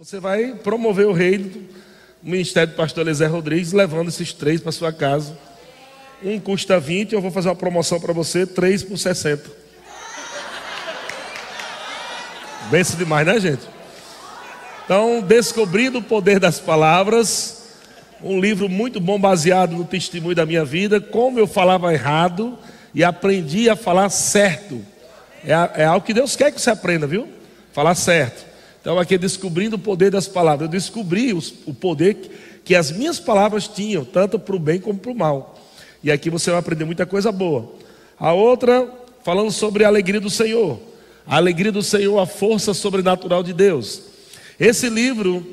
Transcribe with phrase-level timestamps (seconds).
[0.00, 1.68] Você vai promover o reino do
[2.22, 5.36] Ministério do Pastor Eliezer Rodrigues, levando esses três para sua casa.
[6.22, 9.50] Um custa 20, eu vou fazer uma promoção para você, três por 60.
[12.70, 13.62] Benção demais, né, gente?
[14.84, 17.64] Então, Descobrindo o Poder das Palavras,
[18.22, 22.56] um livro muito bom baseado no testemunho da minha vida, como eu falava errado
[22.94, 24.80] e aprendi a falar certo.
[25.44, 27.26] É, é algo que Deus quer que você aprenda, viu?
[27.72, 28.47] Falar certo.
[28.88, 30.66] Então, aqui descobrindo o poder das palavras.
[30.66, 32.30] Eu descobri os, o poder que,
[32.64, 35.62] que as minhas palavras tinham, tanto para o bem como para o mal.
[36.02, 37.70] E aqui você vai aprender muita coisa boa.
[38.18, 38.90] A outra,
[39.22, 40.80] falando sobre a alegria do Senhor.
[41.26, 44.04] A alegria do Senhor, a força sobrenatural de Deus.
[44.58, 45.46] Esse livro,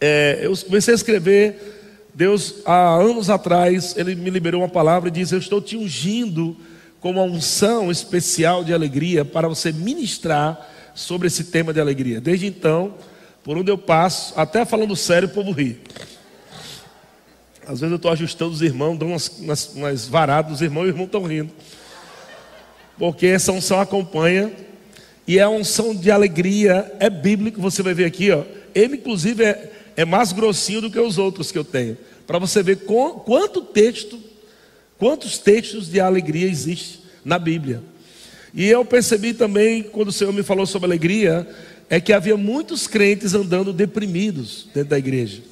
[0.00, 5.12] é, eu comecei a escrever, Deus, há anos atrás, Ele me liberou uma palavra e
[5.12, 6.56] diz: Eu estou te ungindo
[6.98, 12.20] com uma unção especial de alegria para você ministrar sobre esse tema de alegria.
[12.20, 12.94] Desde então,
[13.44, 15.80] por onde eu passo, até falando sério, o povo ri.
[17.62, 20.88] Às vezes eu estou ajustando os irmãos, dou umas, umas, umas varadas dos irmãos e
[20.88, 21.52] os irmãos estão rindo.
[22.98, 24.50] Porque essa unção acompanha.
[25.24, 28.42] E é a unção de alegria, é bíblico, você vai ver aqui, ó.
[28.74, 31.96] Ele, inclusive, é, é mais grossinho do que os outros que eu tenho.
[32.26, 34.18] Para você ver com, quanto texto,
[34.98, 37.82] quantos textos de alegria existe na Bíblia.
[38.54, 41.48] E eu percebi também, quando o Senhor me falou sobre alegria,
[41.90, 45.42] é que havia muitos crentes andando deprimidos dentro da igreja.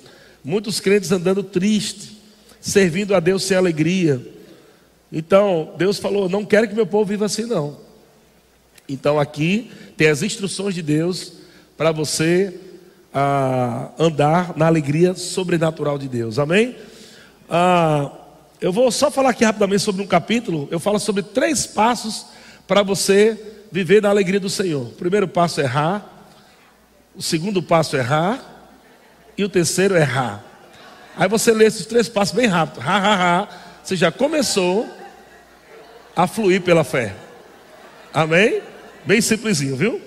[0.44, 2.12] Muitos crentes andando tristes,
[2.60, 4.24] servindo a Deus sem alegria.
[5.10, 7.78] Então, Deus falou: Não quero que meu povo viva assim, não.
[8.88, 11.32] Então, aqui tem as instruções de Deus
[11.76, 12.54] para você
[13.12, 16.38] ah, andar na alegria sobrenatural de Deus.
[16.38, 16.76] Amém?
[17.48, 18.12] Ah,
[18.60, 20.68] eu vou só falar aqui rapidamente sobre um capítulo.
[20.70, 22.26] Eu falo sobre três passos
[22.66, 23.38] para você
[23.70, 24.88] viver na alegria do Senhor.
[24.88, 26.04] O primeiro passo é errar,
[27.14, 28.72] o segundo passo é errar,
[29.36, 30.44] e o terceiro é errar.
[31.16, 32.82] Aí você lê esses três passos bem rápido.
[32.82, 33.48] Ha, ha, ha.
[33.82, 34.88] Você já começou
[36.14, 37.14] a fluir pela fé.
[38.12, 38.60] Amém?
[39.04, 40.00] Bem simplesinho, viu?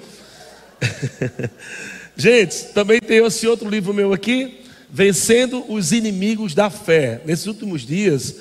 [2.15, 7.21] Gente, também tem esse outro livro meu aqui, Vencendo os Inimigos da Fé.
[7.25, 8.35] Nesses últimos dias,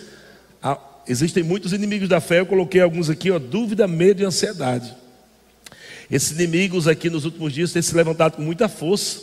[1.08, 4.94] Existem muitos inimigos da fé, eu coloquei alguns aqui, ó, dúvida, medo e ansiedade.
[6.10, 9.20] Esses inimigos aqui nos últimos dias têm se levantado com muita força.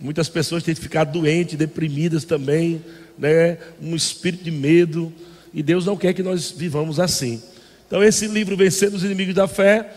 [0.00, 2.84] Muitas pessoas têm ficado doentes, deprimidas também,
[3.18, 3.58] né?
[3.80, 5.12] um espírito de medo.
[5.54, 7.42] E Deus não quer que nós vivamos assim.
[7.86, 9.90] Então, esse livro, Vencendo os Inimigos da Fé,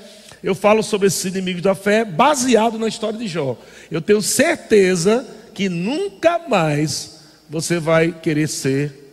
[0.43, 3.57] eu falo sobre esses inimigos da fé baseado na história de Jó.
[3.91, 7.19] Eu tenho certeza que nunca mais
[7.49, 9.08] você vai querer ser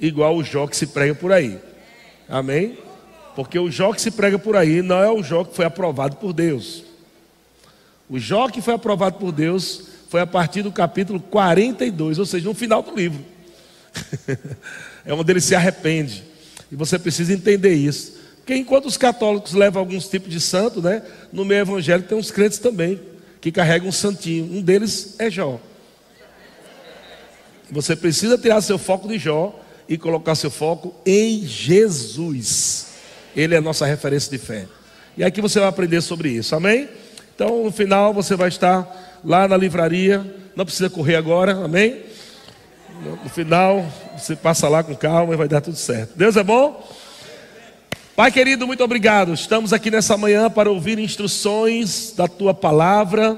[0.00, 1.58] igual o Jó que se prega por aí.
[2.28, 2.78] Amém?
[3.36, 6.16] Porque o Jó que se prega por aí não é o Jó que foi aprovado
[6.16, 6.84] por Deus.
[8.08, 12.48] O Jó que foi aprovado por Deus foi a partir do capítulo 42, ou seja,
[12.48, 13.24] no final do livro.
[15.04, 16.24] é onde ele se arrepende.
[16.72, 18.18] E você precisa entender isso.
[18.36, 21.02] Porque enquanto os católicos levam alguns tipos de santo, né?
[21.32, 23.00] No meio evangélico tem uns crentes também
[23.40, 24.44] que carregam um santinho.
[24.44, 25.60] Um deles é Jó.
[27.70, 29.58] Você precisa tirar seu foco de Jó
[29.90, 32.86] e colocar seu foco em Jesus.
[33.34, 34.66] Ele é a nossa referência de fé.
[35.18, 36.88] E aqui você vai aprender sobre isso, amém?
[37.34, 40.24] Então, no final, você vai estar lá na livraria.
[40.54, 42.02] Não precisa correr agora, amém?
[43.24, 43.84] No final,
[44.16, 46.16] você passa lá com calma e vai dar tudo certo.
[46.16, 46.88] Deus é bom?
[48.14, 49.34] Pai querido, muito obrigado.
[49.34, 53.36] Estamos aqui nessa manhã para ouvir instruções da tua palavra.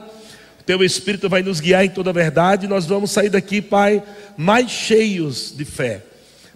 [0.66, 2.66] Teu Espírito vai nos guiar em toda a verdade.
[2.66, 4.02] Nós vamos sair daqui, Pai,
[4.36, 6.11] mais cheios de fé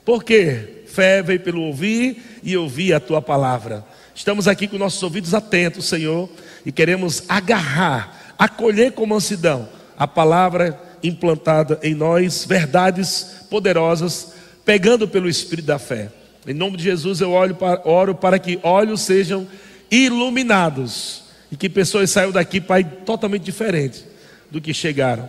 [0.06, 0.84] por quê?
[0.86, 3.84] Fé veio pelo ouvir e ouvir a tua palavra.
[4.14, 6.30] Estamos aqui com nossos ouvidos atentos, Senhor,
[6.64, 9.68] e queremos agarrar, acolher com mansidão
[9.98, 14.32] a palavra implantada em nós, verdades poderosas,
[14.64, 16.10] pegando pelo Espírito da fé.
[16.46, 19.46] Em nome de Jesus eu para, oro para que olhos sejam
[19.90, 24.04] iluminados e que pessoas saiam daqui, Pai, totalmente diferentes
[24.50, 25.28] do que chegaram.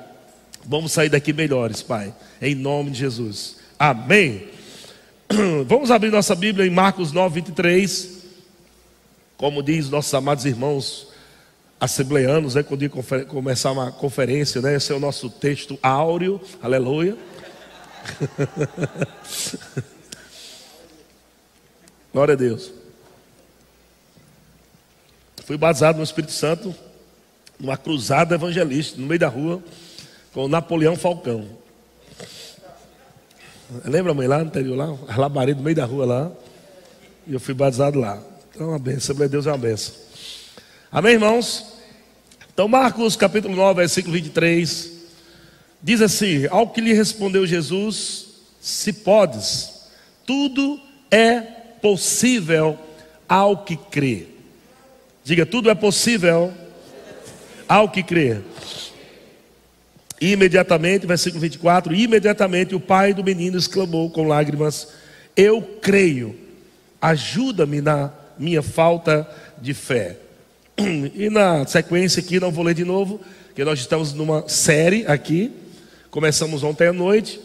[0.64, 3.58] Vamos sair daqui melhores, Pai, em nome de Jesus.
[3.80, 4.57] Amém.
[5.68, 8.18] Vamos abrir nossa Bíblia em Marcos 9, 23.
[9.36, 11.10] Como diz nossos amados irmãos
[11.80, 12.90] assembleanos, né, quando
[13.28, 17.16] começar uma conferência, né, esse é o nosso texto áureo, aleluia.
[22.12, 22.72] Glória a Deus.
[25.46, 26.74] Fui batizado no Espírito Santo,
[27.60, 29.62] numa cruzada evangelista, no meio da rua,
[30.34, 31.48] com Napoleão Falcão.
[33.84, 34.96] Lembra, mãe, lá no interior, lá?
[35.08, 36.32] As labaredas no meio da rua lá.
[37.26, 38.22] E eu fui batizado lá.
[38.54, 38.98] Então, uma benção.
[38.98, 39.94] Assembleia de Deus é uma benção.
[40.92, 41.66] Amém, irmãos?
[42.54, 44.92] Então, Marcos capítulo 9, versículo 23,
[45.84, 48.28] diz assim: Ao que lhe respondeu Jesus,
[48.62, 49.82] se podes,
[50.26, 50.80] tudo
[51.12, 51.42] é
[51.82, 52.80] possível
[53.28, 54.28] ao que crê.
[55.24, 56.54] Diga, tudo é possível
[57.68, 58.42] ao que crê.
[60.20, 64.90] Imediatamente, versículo 24: Imediatamente o pai do menino exclamou com lágrimas:
[65.36, 66.36] Eu creio,
[67.02, 69.28] ajuda-me na minha falta
[69.62, 70.18] de fé.
[71.16, 73.20] E na sequência aqui, não vou ler de novo,
[73.56, 75.52] que nós estamos numa série aqui.
[76.10, 77.40] Começamos ontem à noite,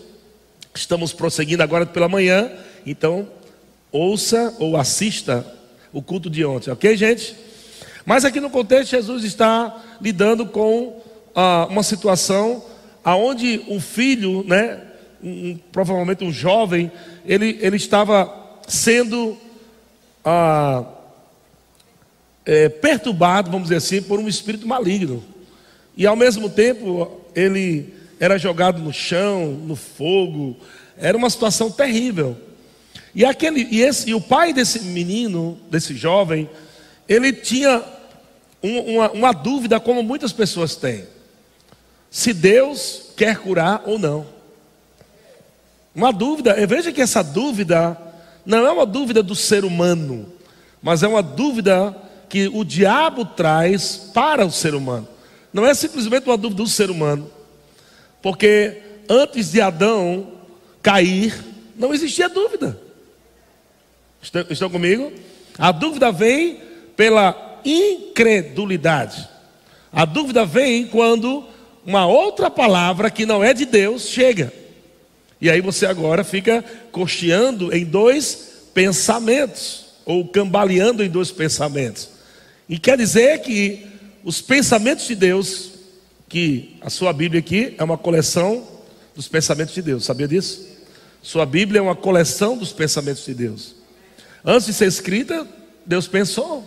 [0.75, 2.51] estamos prosseguindo agora pela manhã.
[2.87, 3.29] Então,
[3.91, 5.47] ouça ou assista
[5.93, 7.37] o culto de ontem, ok, gente?
[8.05, 11.02] Mas aqui no contexto, Jesus está lidando com
[11.69, 12.63] uma situação
[13.05, 14.81] aonde um filho, né,
[15.23, 16.91] um, provavelmente um jovem,
[17.25, 18.33] ele, ele estava
[18.67, 19.37] sendo
[20.25, 20.85] ah,
[22.45, 25.23] é, perturbado, vamos dizer assim, por um espírito maligno.
[25.97, 30.57] E ao mesmo tempo, ele era jogado no chão, no fogo,
[30.97, 32.37] era uma situação terrível.
[33.15, 36.49] E, aquele, e, esse, e o pai desse menino, desse jovem,
[37.09, 37.83] ele tinha
[38.63, 41.05] um, uma, uma dúvida, como muitas pessoas têm:
[42.13, 44.27] se Deus quer curar ou não.
[45.95, 47.97] Uma dúvida, veja que essa dúvida
[48.45, 50.31] não é uma dúvida do ser humano,
[50.83, 51.97] mas é uma dúvida
[52.29, 55.09] que o diabo traz para o ser humano.
[55.55, 57.31] Não é simplesmente uma dúvida do ser humano,
[58.21, 60.33] porque antes de Adão
[60.83, 61.43] cair,
[61.75, 62.79] não existia dúvida.
[64.21, 65.11] Estão, estão comigo?
[65.59, 66.61] A dúvida vem
[66.95, 69.27] pela incredulidade.
[69.91, 71.52] A dúvida vem quando
[71.85, 74.53] uma outra palavra que não é de Deus chega.
[75.41, 82.09] E aí você agora fica cocheando em dois pensamentos, ou cambaleando em dois pensamentos.
[82.69, 83.87] E quer dizer que
[84.25, 85.73] os pensamentos de Deus,
[86.29, 88.67] que a sua Bíblia aqui é uma coleção
[89.15, 90.67] dos pensamentos de Deus, sabia disso?
[91.21, 93.75] Sua Bíblia é uma coleção dos pensamentos de Deus.
[94.45, 95.47] Antes de ser escrita,
[95.85, 96.65] Deus pensou.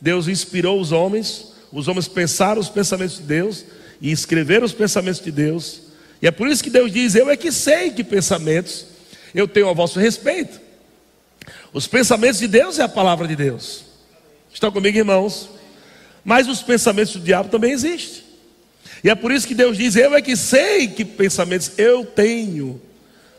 [0.00, 3.64] Deus inspirou os homens, os homens pensaram os pensamentos de Deus
[4.00, 5.82] e escreveram os pensamentos de Deus.
[6.22, 8.86] E é por isso que Deus diz: Eu é que sei que pensamentos
[9.34, 10.60] eu tenho a vosso respeito.
[11.72, 13.84] Os pensamentos de Deus é a palavra de Deus.
[14.52, 15.48] Estão comigo, irmãos?
[16.24, 18.24] Mas os pensamentos do diabo também existem.
[19.02, 22.80] E é por isso que Deus diz: Eu é que sei que pensamentos eu tenho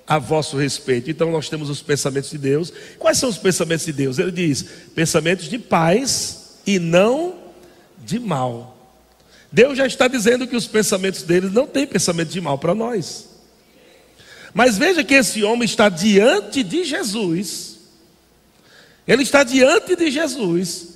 [0.08, 1.10] a vosso respeito.
[1.10, 2.74] Então nós temos os pensamentos de Deus.
[2.98, 4.20] Quais são os pensamentos de Deus?
[4.20, 4.66] Ele diz:
[4.96, 7.36] pensamentos de paz e não
[8.04, 8.81] de mal.
[9.52, 13.30] Deus já está dizendo que os pensamentos dele não têm pensamento de mal para nós.
[14.54, 17.80] Mas veja que esse homem está diante de Jesus.
[19.08, 20.88] Ele está diante de Jesus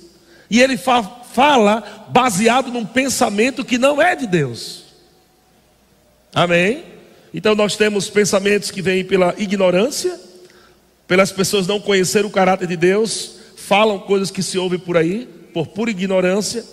[0.48, 4.84] e ele fa fala baseado num pensamento que não é de Deus.
[6.34, 6.82] Amém?
[7.34, 10.18] Então nós temos pensamentos que vêm pela ignorância,
[11.06, 15.28] pelas pessoas não conhecer o caráter de Deus, falam coisas que se ouvem por aí,
[15.52, 16.64] por pura ignorância,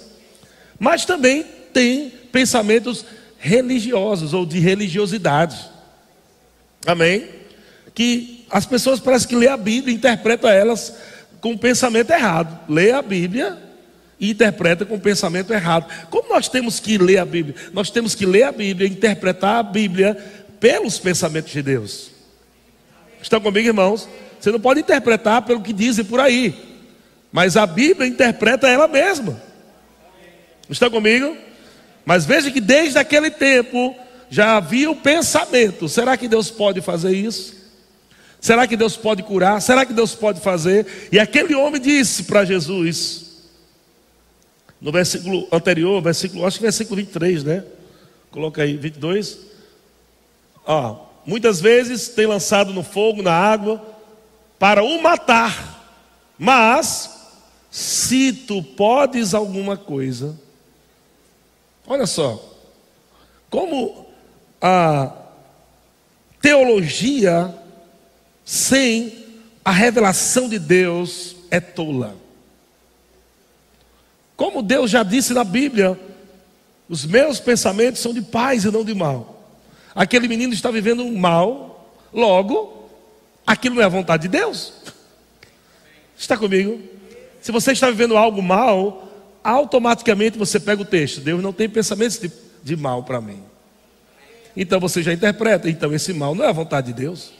[0.79, 3.05] mas também tem pensamentos
[3.37, 5.57] religiosos ou de religiosidade.
[6.85, 7.27] Amém?
[7.93, 10.95] Que as pessoas parecem que lê a Bíblia e interpretam elas
[11.41, 12.57] com um pensamento errado.
[12.69, 13.57] Lê a Bíblia
[14.19, 15.91] e interpreta com um pensamento errado.
[16.09, 17.55] Como nós temos que ler a Bíblia?
[17.73, 20.15] Nós temos que ler a Bíblia interpretar a Bíblia
[20.59, 22.11] pelos pensamentos de Deus.
[23.21, 24.07] Estão comigo, irmãos?
[24.39, 26.53] Você não pode interpretar pelo que dizem por aí,
[27.31, 29.41] mas a Bíblia interpreta ela mesma.
[30.69, 31.35] Estão comigo?
[32.05, 33.95] Mas veja que desde aquele tempo
[34.29, 37.63] já havia o pensamento: será que Deus pode fazer isso?
[38.41, 39.61] Será que Deus pode curar?
[39.61, 41.09] Será que Deus pode fazer?
[41.11, 43.23] E aquele homem disse para Jesus,
[44.81, 47.63] no versículo anterior, versículo, acho que versículo 23, né?
[48.29, 49.37] Coloca aí, 22.
[50.65, 53.81] Ó, muitas vezes tem lançado no fogo, na água,
[54.59, 55.81] para o matar.
[56.37, 57.11] Mas,
[57.71, 60.37] se tu podes alguma coisa,
[61.87, 62.43] olha só,
[63.49, 64.07] como
[64.61, 65.11] a
[66.41, 67.53] teologia
[68.45, 69.25] sem
[69.63, 72.15] a revelação de Deus é tola.
[74.35, 75.99] Como Deus já disse na Bíblia,
[76.89, 79.47] os meus pensamentos são de paz e não de mal.
[79.95, 82.89] Aquele menino está vivendo um mal, logo,
[83.45, 84.73] aquilo não é a vontade de Deus.
[86.17, 86.81] Está comigo?
[87.41, 89.02] Se você está vivendo algo mal,
[89.43, 91.21] automaticamente você pega o texto.
[91.21, 92.31] Deus não tem pensamentos de,
[92.63, 93.41] de mal para mim.
[94.55, 95.69] Então você já interpreta.
[95.69, 97.31] Então esse mal não é a vontade de Deus.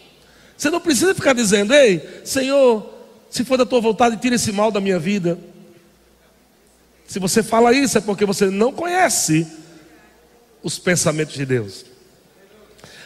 [0.58, 2.88] Você não precisa ficar dizendo, ei, Senhor,
[3.30, 5.38] se for da tua vontade, tira esse mal da minha vida.
[7.08, 9.48] Se você fala isso, é porque você não conhece
[10.62, 11.86] os pensamentos de Deus.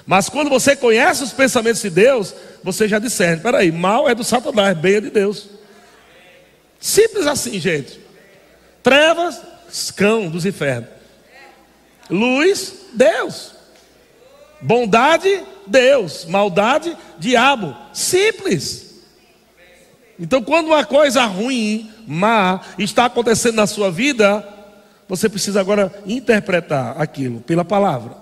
[0.06, 4.24] Mas quando você conhece os pensamentos de Deus, você já discerne: peraí, mal é do
[4.24, 5.50] Satanás, bem é de Deus.
[6.80, 8.07] Simples assim, gente.
[8.88, 9.41] Trevas,
[9.98, 10.88] cão dos infernos.
[12.10, 13.51] Luz, Deus.
[14.62, 16.24] Bondade, Deus.
[16.24, 17.75] Maldade, diabo.
[17.91, 19.01] Simples.
[20.17, 24.48] Então, quando uma coisa ruim, má, está acontecendo na sua vida,
[25.06, 28.15] você precisa agora interpretar aquilo pela palavra.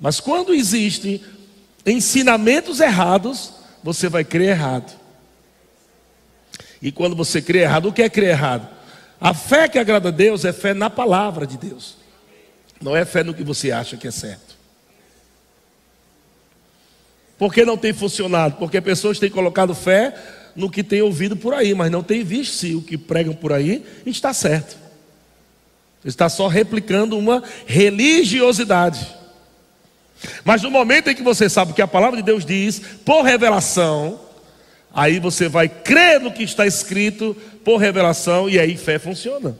[0.00, 1.22] Mas quando existem
[1.86, 5.01] ensinamentos errados, você vai crer errado.
[6.82, 8.68] E quando você crê errado, o que é crer errado?
[9.20, 11.96] A fé que agrada a Deus é fé na palavra de Deus.
[12.80, 14.56] Não é fé no que você acha que é certo.
[17.38, 18.56] Por que não tem funcionado?
[18.56, 20.14] Porque pessoas têm colocado fé
[20.56, 23.52] no que têm ouvido por aí, mas não têm visto se o que pregam por
[23.52, 24.76] aí está certo.
[26.04, 29.06] Está só replicando uma religiosidade.
[30.44, 33.22] Mas no momento em que você sabe o que a palavra de Deus diz, por
[33.22, 34.20] revelação,
[34.94, 39.58] aí você vai crer no que está escrito por revelação e aí fé funciona.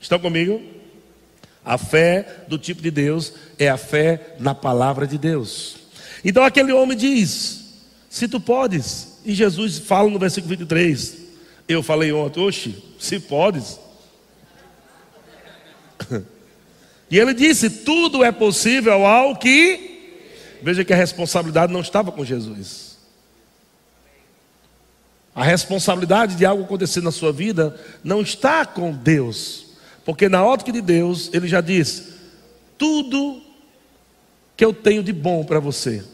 [0.00, 0.60] Estão comigo?
[1.64, 5.76] A fé do tipo de Deus é a fé na palavra de Deus.
[6.24, 11.24] Então aquele homem diz: Se tu podes, e Jesus fala no versículo 23.
[11.66, 13.78] Eu falei ontem, oxe, se podes.
[17.10, 20.18] E ele disse: Tudo é possível ao que.
[20.62, 22.93] Veja que a responsabilidade não estava com Jesus.
[25.34, 27.74] A responsabilidade de algo acontecer na sua vida
[28.04, 29.66] não está com Deus.
[30.04, 32.14] Porque na ótica de Deus, ele já disse:
[32.78, 33.42] Tudo
[34.56, 36.04] que eu tenho de bom para você,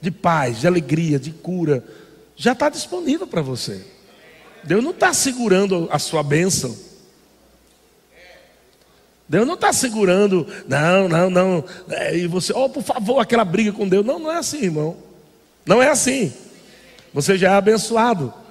[0.00, 1.82] de paz, de alegria, de cura,
[2.36, 3.86] já está disponível para você.
[4.64, 6.76] Deus não está segurando a sua bênção.
[9.26, 11.64] Deus não está segurando, não, não, não.
[11.88, 14.04] É, e você, oh, por favor, aquela briga com Deus.
[14.04, 14.94] Não, não é assim, irmão.
[15.64, 16.30] Não é assim.
[17.14, 18.41] Você já é abençoado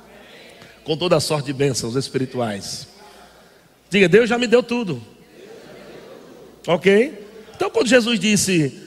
[0.91, 2.85] com toda a sorte de bênçãos espirituais.
[3.89, 5.01] Diga, Deus já me deu tudo.
[6.67, 7.27] Ok?
[7.55, 8.77] Então, quando Jesus disse,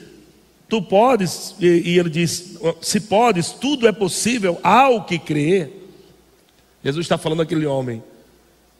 [0.69, 5.89] Tu podes, e, ele diz: Se podes, tudo é possível ao que crer.
[6.83, 8.03] Jesus está falando àquele homem: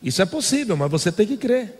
[0.03, 1.73] Isso é possível, mas você tem que crer.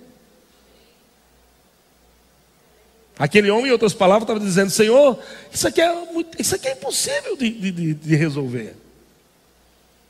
[3.19, 5.19] Aquele homem, em outras palavras, estava dizendo: Senhor,
[5.53, 8.84] isso aqui é, muito, isso aqui é impossível de, de, de resolver.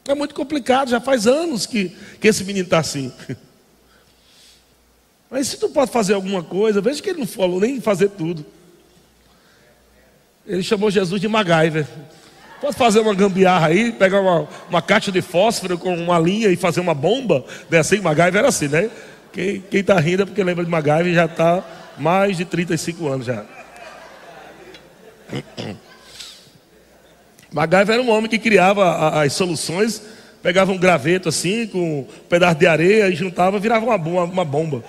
[0.07, 1.89] É muito complicado, já faz anos que,
[2.21, 3.11] que esse menino está assim.
[5.29, 8.45] Mas se tu pode fazer alguma coisa, veja que ele não falou nem fazer tudo.
[10.45, 11.87] Ele chamou Jesus de MacGyver.
[12.61, 16.55] Pode fazer uma gambiarra aí, pegar uma, uma caixa de fósforo com uma linha e
[16.55, 17.43] fazer uma bomba?
[17.69, 17.99] Não é assim?
[17.99, 18.91] MacGyver era assim, né?
[19.33, 21.63] Quem está rindo é porque lembra de MacGyver já está
[21.97, 23.43] mais de 35 anos já.
[27.55, 30.01] MacGyver era um homem que criava as soluções,
[30.43, 34.83] pegava um graveto assim, com um pedaço de areia e juntava, virava uma, uma bomba.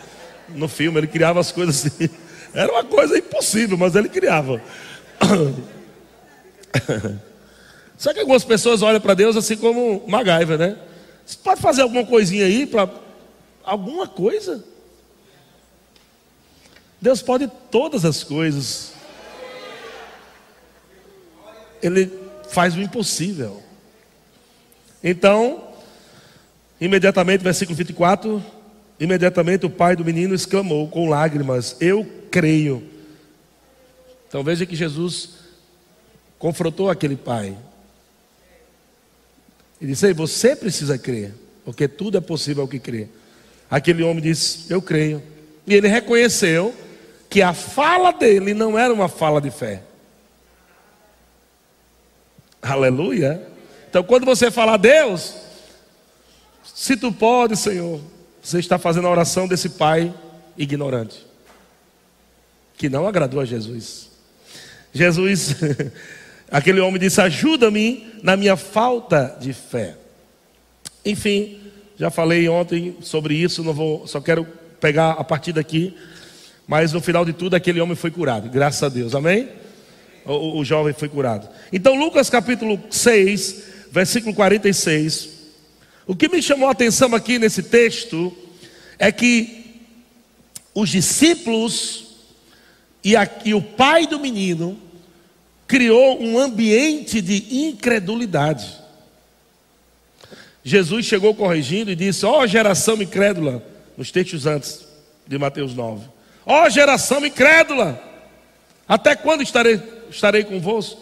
[0.49, 2.11] No filme, ele criava as coisas assim.
[2.53, 4.61] Era uma coisa impossível, mas ele criava.
[7.97, 10.77] Só que algumas pessoas olham para Deus assim como MacGyver, né?
[11.25, 12.91] Você pode fazer alguma coisinha aí para
[13.63, 14.65] alguma coisa?
[17.01, 18.91] Deus pode todas as coisas.
[21.81, 23.63] Ele faz o impossível.
[25.03, 25.69] Então,
[26.81, 28.43] imediatamente, versículo 24,
[28.99, 32.97] imediatamente o pai do menino exclamou com lágrimas: Eu creio
[34.29, 35.31] então veja que Jesus
[36.39, 37.57] confrontou aquele pai.
[39.81, 41.33] Ele disse: Você precisa crer,
[41.65, 43.09] porque tudo é possível ao que crê.
[43.71, 45.23] Aquele homem disse: Eu creio.
[45.67, 46.75] E ele reconheceu
[47.29, 49.83] que a fala dele não era uma fala de fé.
[52.67, 53.41] Aleluia.
[53.89, 55.35] Então, quando você fala Deus,
[56.75, 58.01] se tu pode, Senhor,
[58.43, 60.13] você está fazendo a oração desse pai
[60.59, 61.25] ignorante,
[62.77, 64.11] que não agradou a Jesus.
[64.93, 65.55] Jesus,
[66.51, 69.97] aquele homem disse: Ajuda-me na minha falta de fé.
[71.05, 71.61] Enfim,
[71.97, 74.45] já falei ontem sobre isso, não vou, só quero
[74.81, 75.97] pegar a partir daqui.
[76.67, 79.49] Mas no final de tudo, aquele homem foi curado, graças a Deus, amém?
[80.27, 81.49] O, o jovem foi curado.
[81.73, 85.29] Então, Lucas capítulo 6, versículo 46.
[86.07, 88.37] O que me chamou a atenção aqui nesse texto
[88.99, 89.81] é que
[90.75, 92.07] os discípulos
[93.03, 94.77] e, aqui, o pai do menino
[95.67, 98.69] criou um ambiente de incredulidade.
[100.65, 103.65] Jesus chegou corrigindo e disse: Ó oh, geração incrédula,
[103.97, 104.85] nos textos antes
[105.25, 106.05] de Mateus 9.
[106.45, 108.03] Ó oh, geração incrédula,
[108.89, 109.81] até quando estarei,
[110.17, 111.01] estarei convosco?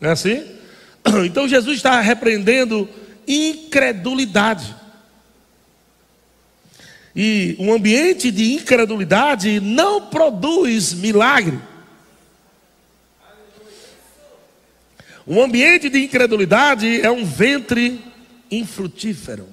[0.00, 0.44] Não é assim?
[1.26, 2.88] Então Jesus está repreendendo
[3.26, 4.74] incredulidade.
[7.14, 11.58] E um ambiente de incredulidade não produz milagre.
[15.26, 18.02] Um ambiente de incredulidade é um ventre
[18.50, 19.48] infrutífero.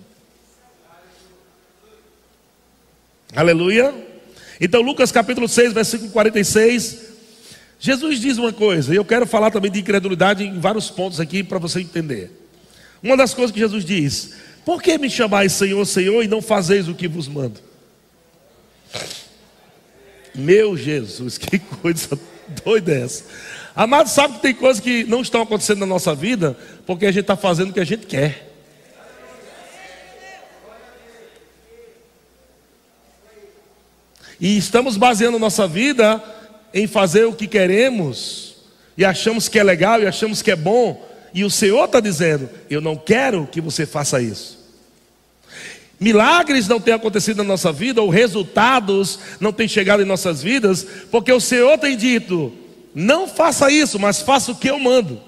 [3.33, 3.93] Aleluia.
[4.60, 7.11] Então, Lucas capítulo 6, versículo 46.
[7.83, 11.43] Jesus diz uma coisa, e eu quero falar também de incredulidade em vários pontos aqui
[11.43, 12.29] para você entender.
[13.01, 16.88] Uma das coisas que Jesus diz: Por que me chamais Senhor, Senhor, e não fazeis
[16.88, 17.59] o que vos mando?
[20.35, 22.19] Meu Jesus, que coisa
[22.63, 23.23] doida é essa.
[23.75, 27.21] Amado, sabe que tem coisas que não estão acontecendo na nossa vida porque a gente
[27.21, 28.47] está fazendo o que a gente quer.
[34.39, 36.23] E estamos baseando nossa vida
[36.74, 38.56] em fazer o que queremos,
[38.98, 42.50] e achamos que é legal, e achamos que é bom, e o Senhor está dizendo:
[42.70, 44.60] Eu não quero que você faça isso.
[46.00, 50.86] Milagres não têm acontecido na nossa vida, ou resultados não têm chegado em nossas vidas,
[51.12, 52.51] porque o Senhor tem dito:
[52.94, 55.22] não faça isso, mas faça o que eu mando.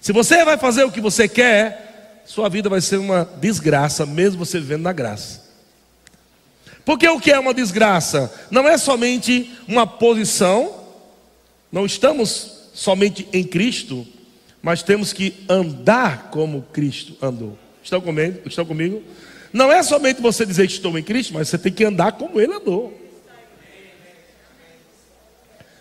[0.00, 4.44] Se você vai fazer o que você quer, sua vida vai ser uma desgraça, mesmo
[4.44, 5.45] você vivendo na graça.
[6.86, 8.32] Porque o que é uma desgraça?
[8.48, 10.72] Não é somente uma posição,
[11.70, 14.06] não estamos somente em Cristo,
[14.62, 17.58] mas temos que andar como Cristo andou.
[17.82, 18.38] Estão comigo?
[18.46, 19.02] Estão comigo?
[19.52, 22.40] Não é somente você dizer que estou em Cristo, mas você tem que andar como
[22.40, 22.96] Ele andou.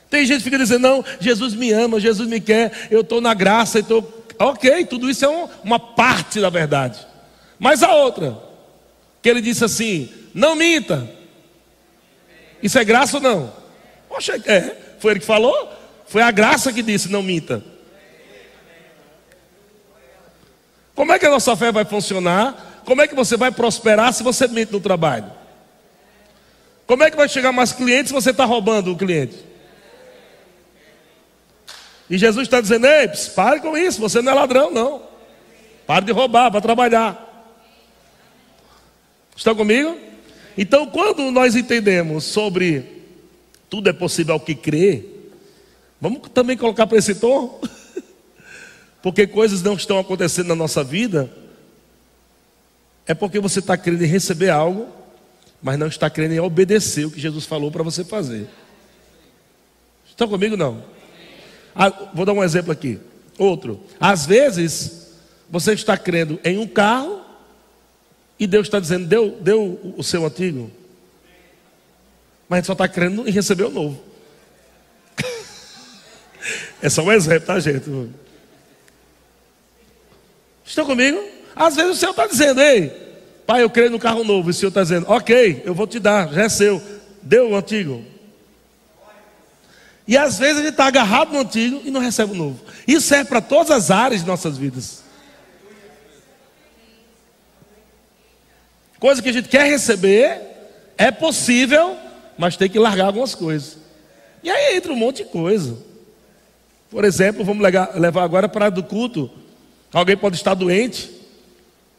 [0.09, 3.35] Tem gente que fica dizendo, não, Jesus me ama, Jesus me quer, eu estou na
[3.35, 4.25] graça, estou.
[4.39, 7.05] Ok, tudo isso é uma parte da verdade.
[7.59, 8.35] Mas a outra,
[9.21, 11.09] que ele disse assim: não minta.
[12.61, 13.53] Isso é graça ou não?
[14.09, 15.71] Poxa, é, foi ele que falou?
[16.07, 17.63] Foi a graça que disse: não minta.
[20.93, 22.81] Como é que a nossa fé vai funcionar?
[22.85, 25.31] Como é que você vai prosperar se você mente no trabalho?
[26.85, 29.37] Como é que vai chegar mais clientes se você está roubando o cliente?
[32.09, 35.01] E Jesus está dizendo: Ei, pare com isso, você não é ladrão, não.
[35.87, 37.21] Pare de roubar para trabalhar.
[39.35, 40.04] Estão comigo?
[40.57, 43.03] Então, quando nós entendemos sobre
[43.69, 45.05] tudo é possível ao que crê,
[45.99, 47.61] vamos também colocar para esse tom?
[49.01, 51.29] porque coisas não estão acontecendo na nossa vida,
[53.05, 54.87] é porque você está querendo receber algo,
[55.61, 58.47] mas não está querendo obedecer o que Jesus falou para você fazer.
[60.07, 60.83] Estão comigo não?
[61.75, 62.99] Ah, vou dar um exemplo aqui.
[63.37, 63.83] Outro.
[63.99, 65.11] Às vezes,
[65.49, 67.24] você está crendo em um carro
[68.39, 70.69] e Deus está dizendo, deu, deu o seu antigo.
[72.49, 74.01] Mas a gente só está crendo em receber o novo.
[76.81, 77.89] é só um exemplo, tá, gente?
[80.65, 81.23] Estão comigo?
[81.55, 82.89] Às vezes o Senhor está dizendo, ei,
[83.47, 84.49] pai, eu creio no carro novo.
[84.49, 86.81] E o Senhor está dizendo, ok, eu vou te dar, já é seu.
[87.21, 88.03] Deu o antigo.
[90.07, 92.59] E às vezes gente está agarrado no antigo e não recebe o novo.
[92.87, 95.04] Isso serve para todas as áreas de nossas vidas.
[98.99, 100.41] Coisa que a gente quer receber,
[100.97, 101.95] é possível,
[102.37, 103.77] mas tem que largar algumas coisas.
[104.43, 105.77] E aí entra um monte de coisa.
[106.89, 107.63] Por exemplo, vamos
[107.95, 109.29] levar agora para do culto
[109.95, 111.09] Alguém pode estar doente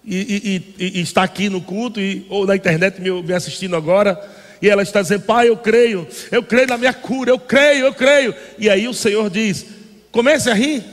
[0.05, 4.23] e, e, e, e está aqui no culto ou na internet me, me assistindo agora.
[4.61, 7.95] E ela está dizendo, pai, eu creio, eu creio na minha cura, eu creio, eu
[7.95, 8.35] creio.
[8.59, 9.65] E aí o Senhor diz:
[10.13, 10.85] comece a rir.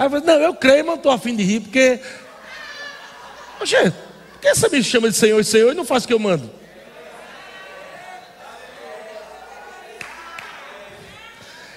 [0.00, 2.00] Aí eu falo, não, eu creio, mas não estou afim de rir, porque.
[3.60, 6.14] Oxe, por que essa me chama de Senhor e Senhor e não faz o que
[6.14, 6.50] eu mando?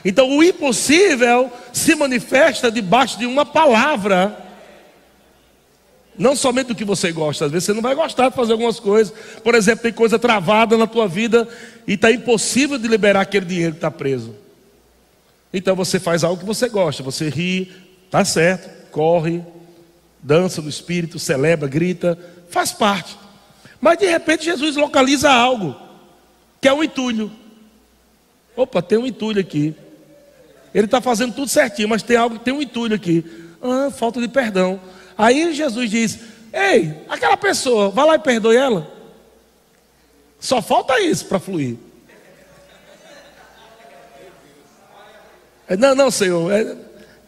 [0.05, 4.39] Então o impossível se manifesta debaixo de uma palavra.
[6.17, 8.79] Não somente do que você gosta, às vezes você não vai gostar de fazer algumas
[8.79, 9.13] coisas.
[9.43, 11.45] Por exemplo, tem coisa travada na tua vida
[11.85, 14.33] e está impossível de liberar aquele dinheiro que está preso.
[15.53, 19.41] Então você faz algo que você gosta, você ri, tá certo, corre,
[20.21, 22.15] dança no espírito, celebra, grita,
[22.47, 23.17] faz parte.
[23.81, 25.75] Mas de repente Jesus localiza algo,
[26.61, 27.31] que é um entulho.
[28.55, 29.75] Opa, tem um entulho aqui.
[30.75, 33.25] Ele está fazendo tudo certinho, mas tem algo, tem um entulho aqui.
[33.59, 34.79] Ah, falta de perdão.
[35.17, 36.19] Aí Jesus diz:
[36.53, 38.93] Ei, aquela pessoa, vai lá e perdoe ela.
[40.39, 41.77] Só falta isso para fluir.
[45.67, 46.51] É, não, não, Senhor,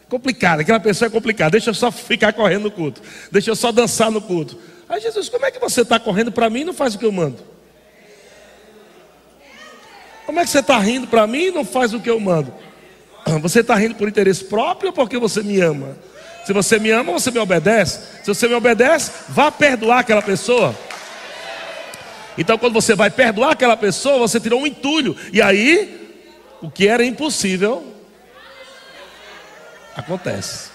[0.08, 3.72] complicado, aquela pessoa é complicada, deixa eu só ficar correndo no culto, deixa eu só
[3.72, 4.58] dançar no culto.
[4.88, 7.04] Aí Jesus, como é que você está correndo para mim e não faz o que
[7.04, 7.38] eu mando?
[10.24, 12.52] Como é que você está rindo para mim e não faz o que eu mando?
[13.42, 15.96] Você está rindo por interesse próprio ou porque você me ama?
[16.44, 18.00] Se você me ama, você me obedece.
[18.22, 20.74] Se você me obedece, vá perdoar aquela pessoa.
[22.38, 25.16] Então, quando você vai perdoar aquela pessoa, você tirou um entulho.
[25.32, 26.08] E aí,
[26.62, 27.95] o que era impossível
[29.96, 30.70] acontece.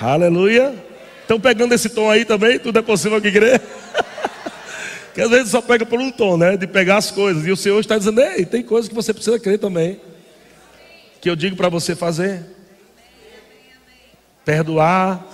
[0.00, 0.74] Aleluia.
[1.20, 2.58] Estão pegando esse tom aí também?
[2.58, 3.60] Tudo é possível que crer?
[5.14, 6.56] que às vezes só pega por um tom, né?
[6.56, 7.46] De pegar as coisas.
[7.46, 10.00] E o Senhor está dizendo: Ei, tem coisas que você precisa crer também.
[11.20, 12.44] Que eu digo para você fazer.
[14.44, 15.24] Perdoar.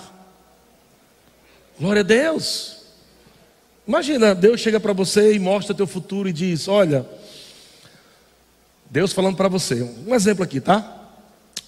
[1.79, 2.83] Glória a Deus.
[3.87, 7.05] Imagina, Deus chega para você e mostra teu futuro e diz: Olha,
[8.89, 11.00] Deus falando para você, um exemplo aqui, tá?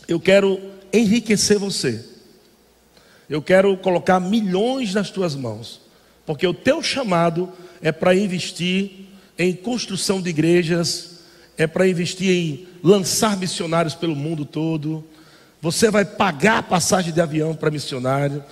[0.07, 0.59] Eu quero
[0.91, 2.03] enriquecer você.
[3.29, 5.81] Eu quero colocar milhões nas tuas mãos,
[6.25, 11.19] porque o teu chamado é para investir em construção de igrejas,
[11.57, 15.03] é para investir em lançar missionários pelo mundo todo.
[15.61, 18.43] Você vai pagar passagem de avião para missionário,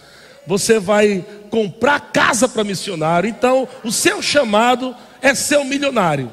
[0.47, 3.29] você vai comprar casa para missionário.
[3.29, 6.31] Então, o seu chamado é ser um milionário.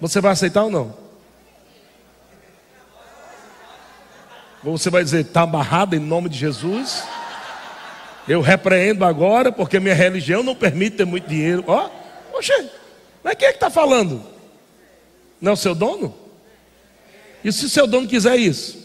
[0.00, 1.03] Você vai aceitar ou não?
[4.72, 7.04] Você vai dizer, está amarrado em nome de Jesus?
[8.26, 11.62] Eu repreendo agora, porque minha religião não permite ter muito dinheiro.
[11.66, 11.90] Ó,
[12.32, 12.52] oh, oxe,
[13.22, 14.24] mas quem é que está falando?
[15.40, 16.14] Não é o seu dono?
[17.44, 18.82] E se o seu dono quiser isso?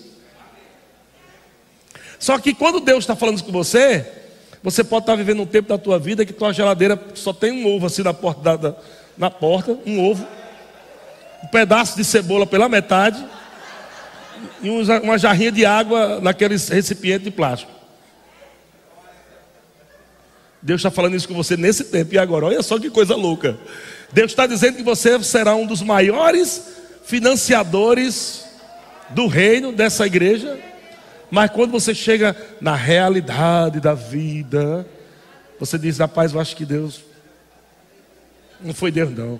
[2.19, 4.05] Só que quando Deus está falando isso com você,
[4.61, 7.51] você pode estar tá vivendo um tempo da tua vida que tua geladeira só tem
[7.53, 8.75] um ovo assim na porta, da, da,
[9.17, 10.27] na porta, um ovo,
[11.41, 13.25] um pedaço de cebola pela metade
[14.61, 17.71] e uma jarrinha de água naqueles recipiente de plástico.
[20.61, 22.45] Deus está falando isso com você nesse tempo e agora.
[22.45, 23.57] Olha só que coisa louca.
[24.11, 28.45] Deus está dizendo que você será um dos maiores financiadores
[29.09, 30.59] do reino dessa igreja.
[31.31, 34.85] Mas quando você chega na realidade da vida,
[35.59, 37.01] você diz: rapaz, eu acho que Deus.
[38.59, 39.39] Não foi Deus, não.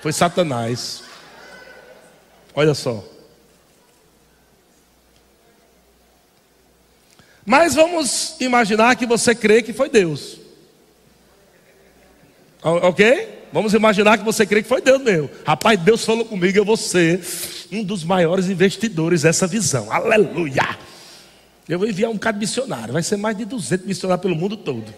[0.00, 1.04] Foi Satanás.
[2.54, 3.11] Olha só.
[7.44, 10.38] Mas vamos imaginar que você crê que foi Deus.
[12.62, 13.40] Ok?
[13.52, 15.28] Vamos imaginar que você crê que foi Deus mesmo.
[15.44, 17.20] Rapaz, Deus falou comigo, eu vou ser
[17.70, 19.92] um dos maiores investidores dessa visão.
[19.92, 20.78] Aleluia!
[21.68, 22.92] Eu vou enviar um de missionário.
[22.92, 24.92] Vai ser mais de 200 missionários pelo mundo todo.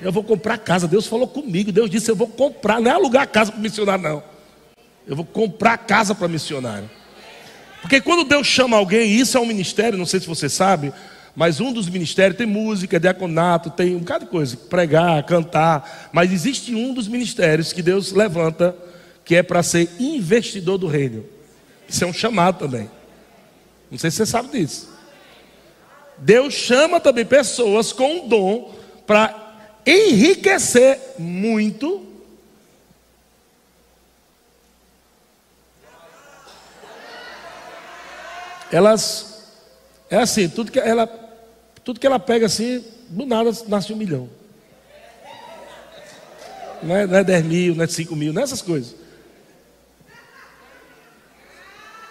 [0.00, 0.86] Eu vou comprar casa.
[0.86, 1.72] Deus falou comigo.
[1.72, 2.80] Deus disse: Eu vou comprar.
[2.80, 4.22] Não é alugar casa para missionário, não.
[5.06, 6.88] Eu vou comprar casa para missionário.
[7.80, 10.92] Porque quando Deus chama alguém, isso é um ministério, não sei se você sabe.
[11.38, 16.10] Mas um dos ministérios tem música, diaconato, tem um bocado de coisa, pregar, cantar.
[16.12, 18.74] Mas existe um dos ministérios que Deus levanta,
[19.24, 21.24] que é para ser investidor do reino.
[21.88, 22.90] Isso é um chamado também.
[23.88, 24.88] Não sei se você sabe disso.
[26.18, 28.74] Deus chama também pessoas com um dom
[29.06, 29.54] para
[29.86, 32.04] enriquecer muito.
[38.72, 39.44] Elas,
[40.10, 41.27] é assim, tudo que ela
[41.88, 44.28] tudo que ela pega assim, do nada nasce um milhão.
[46.82, 48.94] Não é, não é 10 mil, não é 5 mil, não é essas coisas.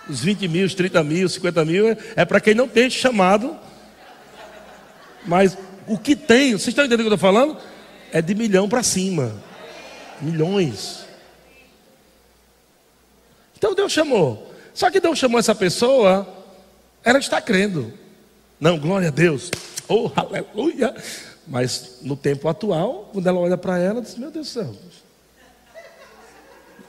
[0.10, 3.56] Os 20 mil, os 30 mil, 50 mil é, é para quem não tem chamado.
[5.24, 7.56] Mas o que tem, vocês estão entendendo o que eu estou falando?
[8.12, 9.32] É de milhão para cima.
[10.20, 11.06] Milhões.
[13.56, 14.52] Então Deus chamou.
[14.74, 16.28] Só que Deus chamou essa pessoa,
[17.04, 17.94] ela está crendo.
[18.60, 19.52] Não, glória a Deus.
[19.90, 20.94] Oh, aleluia.
[21.48, 24.76] Mas no tempo atual, quando ela olha para ela, diz: Meu Deus do céu.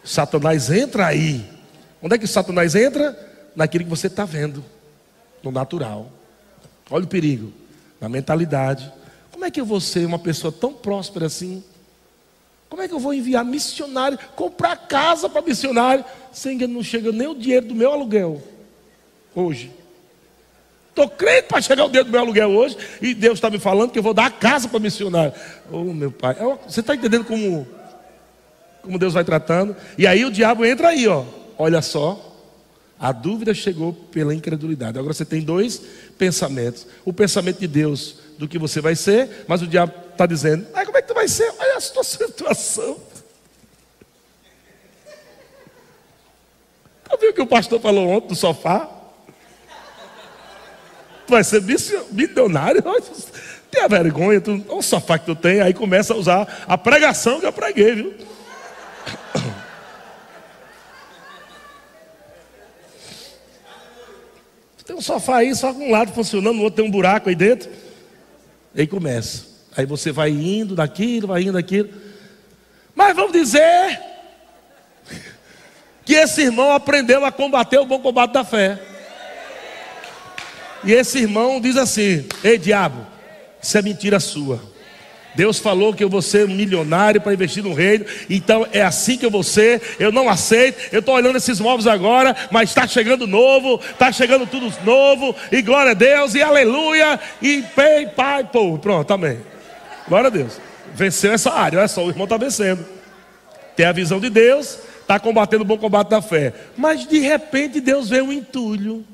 [0.02, 1.48] Satanás entra aí.
[2.02, 3.16] Onde é que Satanás entra?
[3.54, 4.64] Naquilo que você está vendo,
[5.42, 6.11] no natural.
[6.90, 7.52] Olha o perigo,
[8.00, 8.92] na mentalidade.
[9.30, 11.62] Como é que eu vou ser uma pessoa tão próspera assim?
[12.68, 17.11] Como é que eu vou enviar missionário, comprar casa para missionário, sem que não chega
[17.12, 18.42] nem o dinheiro do meu aluguel
[19.34, 19.72] hoje?
[20.98, 22.76] Estou crente para chegar o dia do meu aluguel hoje.
[23.00, 25.32] E Deus está me falando que eu vou dar a casa para missionário.
[25.70, 26.34] Oh, meu pai.
[26.66, 27.68] Você está entendendo como,
[28.82, 29.76] como Deus vai tratando?
[29.96, 31.24] E aí o diabo entra aí, ó.
[31.56, 32.24] Olha só.
[32.98, 34.98] A dúvida chegou pela incredulidade.
[34.98, 35.80] Agora você tem dois
[36.18, 40.66] pensamentos: o pensamento de Deus do que você vai ser, mas o diabo está dizendo:
[40.74, 41.48] ah, como é que tu vai ser?
[41.61, 42.96] Olha a sua situação.
[47.04, 48.97] Está Ouviu o que o pastor falou ontem do sofá?
[51.29, 51.62] Tu vai ser
[52.11, 52.83] milionário?
[53.71, 57.38] Tenha vergonha, tu, olha o sofá que tu tem, aí começa a usar a pregação
[57.38, 58.14] que eu preguei, viu?
[64.87, 67.35] Tem um sofá aí, só com um lado funcionando, o outro tem um buraco aí
[67.35, 67.69] dentro.
[68.75, 69.45] Aí começa.
[69.77, 71.91] Aí você vai indo daquilo, vai indo daquilo.
[72.95, 74.01] Mas vamos dizer
[76.07, 78.88] que esse irmão aprendeu a combater o bom combate da fé.
[80.85, 83.07] E esse irmão diz assim: Ei, diabo,
[83.61, 84.61] isso é mentira sua.
[85.35, 89.25] Deus falou que eu vou ser milionário para investir no reino, então é assim que
[89.25, 89.81] eu vou ser.
[89.99, 90.81] Eu não aceito.
[90.91, 95.62] Eu estou olhando esses móveis agora, mas está chegando novo, está chegando tudo novo, e
[95.62, 98.79] glória a Deus, e aleluia, e pai, pai, povo.
[98.79, 99.38] Pronto, amém.
[100.09, 100.61] Glória a Deus.
[100.95, 102.85] Venceu essa área, olha só, o irmão está vencendo.
[103.77, 106.53] Tem a visão de Deus, está combatendo o bom combate da fé.
[106.77, 109.05] Mas de repente Deus vê um entulho.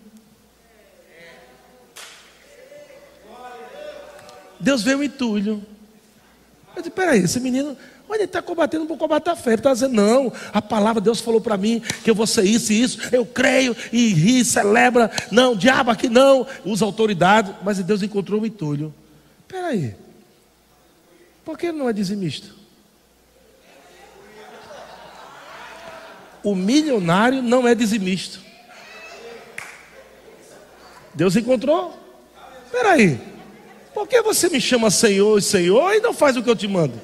[4.64, 5.62] Deus veio um entulho.
[6.74, 7.76] Eu disse, peraí, esse menino,
[8.08, 9.50] olha, ele está combatendo o combate da fé.
[9.50, 12.44] Ele está dizendo, não, a palavra de Deus falou para mim que eu vou ser
[12.44, 15.10] isso e isso, eu creio e ri, celebra.
[15.30, 18.92] Não, diabo aqui não, usa autoridade, mas Deus encontrou um entulho.
[19.46, 19.94] Peraí,
[21.44, 22.48] por que ele não é dizimista?
[26.42, 28.38] O milionário não é dizimista.
[31.14, 31.98] Deus encontrou?
[32.72, 33.33] Peraí,
[33.94, 36.66] por que você me chama Senhor e Senhor e não faz o que eu te
[36.66, 37.00] mando?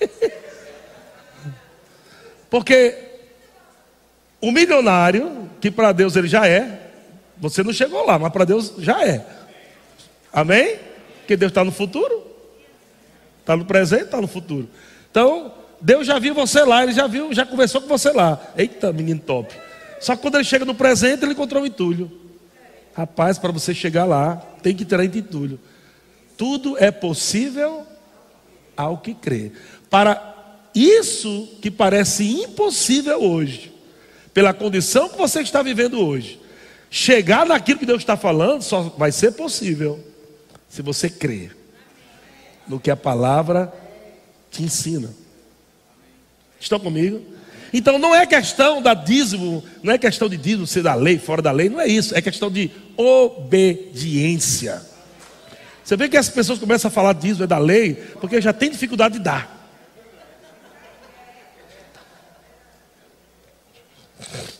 [2.48, 2.96] Porque
[4.40, 6.90] o milionário, que para Deus ele já é,
[7.36, 9.24] você não chegou lá, mas para Deus já é.
[10.32, 10.78] Amém?
[11.18, 12.26] Porque Deus está no futuro,
[13.40, 14.68] está no presente, está no futuro.
[15.10, 18.40] Então, Deus já viu você lá, ele já viu, já conversou com você lá.
[18.56, 19.52] Eita, menino top.
[20.00, 22.10] Só que quando ele chega no presente, ele encontrou um entulho.
[22.94, 25.58] Rapaz, para você chegar lá, tem que ter entulho.
[26.36, 27.84] Tudo é possível
[28.76, 29.50] ao que crê.
[29.90, 33.74] Para isso que parece impossível hoje,
[34.32, 36.40] pela condição que você está vivendo hoje,
[36.90, 39.98] chegar naquilo que Deus está falando só vai ser possível
[40.68, 41.56] se você crer
[42.68, 43.72] no que a palavra
[44.50, 45.21] te ensina.
[46.62, 47.20] Estão comigo?
[47.72, 51.42] Então não é questão da dízimo, não é questão de dízimo ser da lei, fora
[51.42, 54.80] da lei, não é isso, é questão de obediência.
[55.82, 58.70] Você vê que as pessoas começam a falar dízimo é da lei, porque já tem
[58.70, 59.60] dificuldade de dar.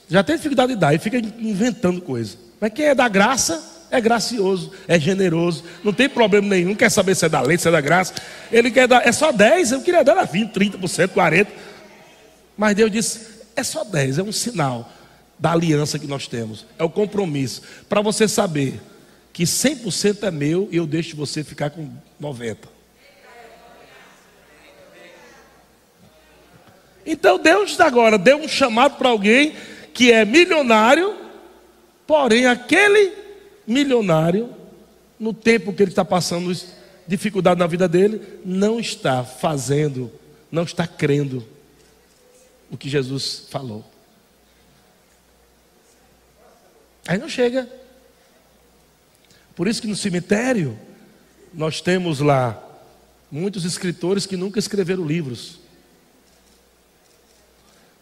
[0.09, 2.37] Já tem dificuldade de dar e fica inventando coisa.
[2.61, 7.15] Mas quem é da graça é gracioso, é generoso, não tem problema nenhum, quer saber
[7.15, 8.15] se é da lei, se é da graça.
[8.51, 11.47] Ele quer dar, é só 10, eu queria dar 20, 30%, 40%.
[12.63, 14.89] Mas Deus disse: é só 10, é um sinal
[15.37, 17.61] da aliança que nós temos, é o compromisso.
[17.89, 18.81] Para você saber
[19.33, 21.91] que 100% é meu e eu deixo você ficar com
[22.23, 22.59] 90%.
[27.05, 29.57] Então Deus agora deu um chamado para alguém
[29.93, 31.17] que é milionário,
[32.07, 33.13] porém aquele
[33.67, 34.51] milionário,
[35.19, 36.57] no tempo que ele está passando
[37.09, 40.13] dificuldade na vida dele, não está fazendo,
[40.49, 41.45] não está crendo
[42.73, 43.85] o que Jesus falou.
[47.07, 47.69] Aí não chega.
[49.55, 50.79] Por isso que no cemitério
[51.53, 52.61] nós temos lá
[53.31, 55.61] muitos escritores que nunca escreveram livros.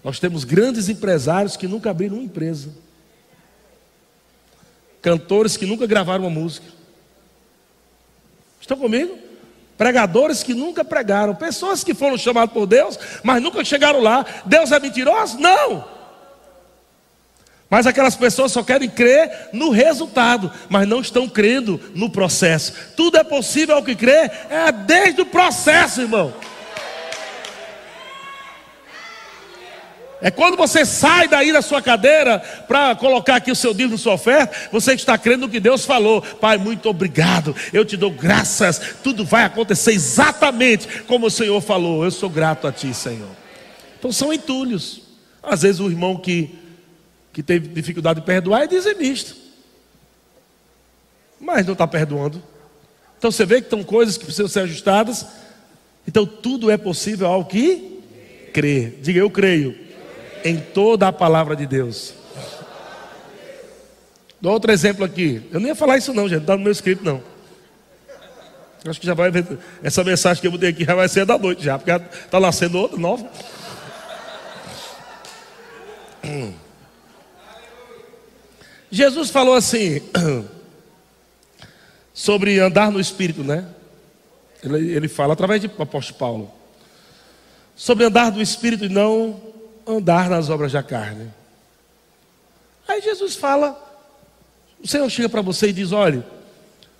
[0.04, 2.72] Nós temos grandes empresários que nunca abriram uma empresa.
[5.02, 6.66] Cantores que nunca gravaram uma música.
[8.60, 9.18] Estão comigo?
[9.80, 14.26] Pregadores que nunca pregaram, pessoas que foram chamadas por Deus, mas nunca chegaram lá.
[14.44, 15.38] Deus é mentiroso?
[15.38, 15.82] Não.
[17.70, 22.74] Mas aquelas pessoas só querem crer no resultado, mas não estão crendo no processo.
[22.94, 26.34] Tudo é possível ao que crê, é desde o processo, irmão.
[30.22, 34.14] É quando você sai daí da sua cadeira para colocar aqui o seu dízimo, sua
[34.14, 36.20] oferta, você está crendo no que Deus falou.
[36.20, 37.56] Pai, muito obrigado.
[37.72, 38.96] Eu te dou graças.
[39.02, 42.04] Tudo vai acontecer exatamente como o Senhor falou.
[42.04, 43.30] Eu sou grato a ti, Senhor.
[43.98, 45.02] Então são entulhos.
[45.42, 46.54] Às vezes o irmão que,
[47.32, 49.34] que teve dificuldade de perdoar é dizimista.
[51.40, 52.42] Mas não está perdoando.
[53.16, 55.26] Então você vê que estão coisas que precisam ser ajustadas.
[56.06, 58.00] Então tudo é possível ao que
[58.52, 58.98] crer.
[59.00, 59.89] Diga, eu creio
[60.44, 62.14] em toda a palavra de Deus.
[64.40, 65.46] Dou outro exemplo aqui.
[65.52, 67.22] Eu nem ia falar isso não, gente, não está no meu escrito não.
[68.86, 69.58] Acho que já vai ver.
[69.82, 72.78] Essa mensagem que eu mudei aqui já vai ser da noite já, porque está nascendo
[72.78, 73.30] outra nova.
[78.90, 80.00] Jesus falou assim
[82.14, 83.66] sobre andar no Espírito, né?
[84.62, 86.60] Ele, ele fala através de apóstolo Paulo
[87.80, 89.40] sobre andar no Espírito e não
[89.86, 91.32] andar nas obras da carne.
[92.86, 93.78] Aí Jesus fala,
[94.82, 96.26] o Senhor chega para você e diz: olha,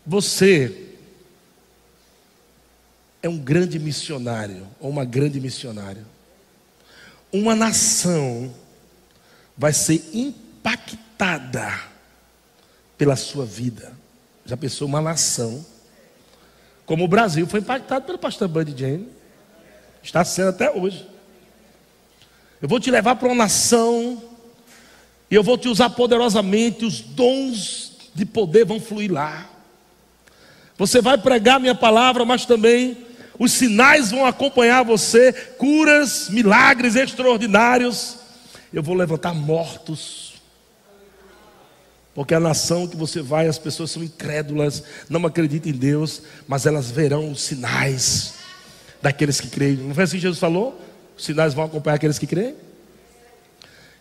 [0.07, 0.89] você
[3.23, 6.05] é um grande missionário, ou uma grande missionária.
[7.33, 8.55] Uma nação
[9.57, 11.81] vai ser impactada
[12.97, 13.93] pela sua vida.
[14.45, 15.65] Já pensou uma nação,
[16.87, 19.09] como o Brasil foi impactado pelo pastor Buddy Jane,
[20.03, 21.10] está sendo até hoje.
[22.61, 24.23] Eu vou te levar para uma nação,
[25.31, 29.49] e eu vou te usar poderosamente, os dons de poder vão fluir lá.
[30.77, 32.97] Você vai pregar minha palavra, mas também
[33.39, 38.17] os sinais vão acompanhar você, curas, milagres extraordinários.
[38.73, 40.35] Eu vou levantar mortos.
[42.15, 46.67] Porque a nação que você vai, as pessoas são incrédulas, não acreditam em Deus, mas
[46.67, 48.35] elas verão os sinais
[49.01, 49.77] daqueles que creem.
[49.77, 50.79] Não foi assim que Jesus falou?
[51.21, 52.55] Os sinais vão acompanhar aqueles que creem?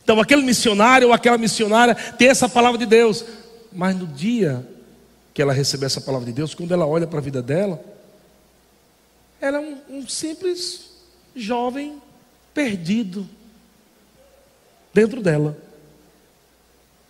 [0.02, 3.26] Então, aquele missionário ou aquela missionária tem essa palavra de Deus,
[3.74, 4.66] mas no dia
[5.34, 7.84] que ela receber essa palavra de Deus, quando ela olha para a vida dela,
[9.42, 10.92] ela é um, um simples
[11.36, 12.02] jovem
[12.54, 13.28] perdido
[14.94, 15.58] dentro dela.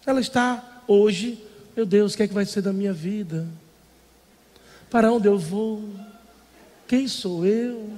[0.07, 1.37] Ela está hoje,
[1.77, 3.47] meu Deus, o que é que vai ser da minha vida?
[4.89, 5.87] Para onde eu vou?
[6.87, 7.93] Quem sou eu?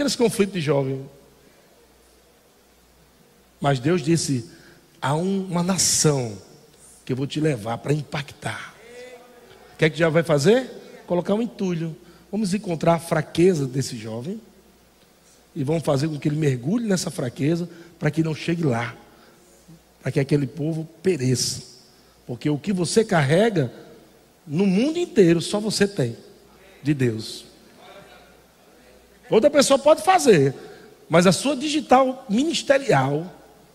[0.00, 1.04] Aqueles conflitos de jovem.
[3.60, 4.48] Mas Deus disse:
[4.98, 6.38] há um, uma nação
[7.04, 8.74] que eu vou te levar para impactar.
[9.74, 10.80] O que é que já vai fazer?
[11.06, 11.94] colocar um entulho.
[12.32, 14.40] Vamos encontrar a fraqueza desse jovem
[15.54, 18.96] e vamos fazer com que ele mergulhe nessa fraqueza para que não chegue lá,
[20.00, 21.62] para que aquele povo pereça.
[22.26, 23.70] Porque o que você carrega
[24.46, 26.16] no mundo inteiro só você tem
[26.82, 27.49] de Deus.
[29.30, 30.54] Outra pessoa pode fazer,
[31.08, 33.32] mas a sua digital ministerial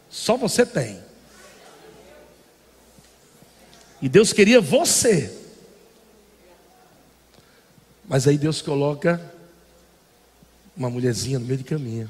[0.09, 0.99] só você tem.
[4.01, 5.45] E Deus queria você
[8.07, 9.19] mas aí Deus coloca
[10.77, 12.09] uma mulherzinha no meio de caminho.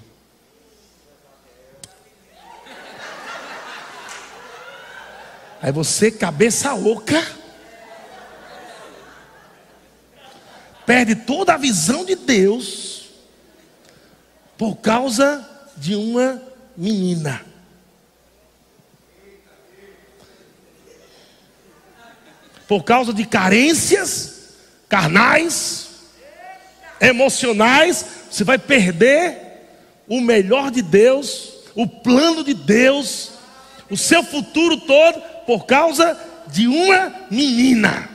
[5.62, 7.25] Aí você, cabeça oca,
[10.86, 12.94] perde toda a visão de Deus
[14.58, 16.41] por causa de uma
[16.76, 17.41] menina.
[22.68, 24.56] Por causa de carências
[24.89, 25.89] carnais,
[27.00, 29.38] emocionais, você vai perder
[30.08, 33.32] o melhor de Deus, o plano de Deus,
[33.89, 38.10] o seu futuro todo por causa de uma menina.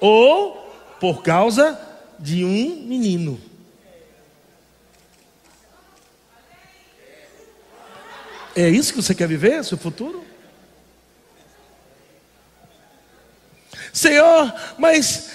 [0.00, 0.54] Ou
[1.00, 1.78] por causa
[2.18, 3.40] de um menino.
[8.56, 10.24] É isso que você quer viver, seu futuro?
[13.92, 15.30] Senhor, mas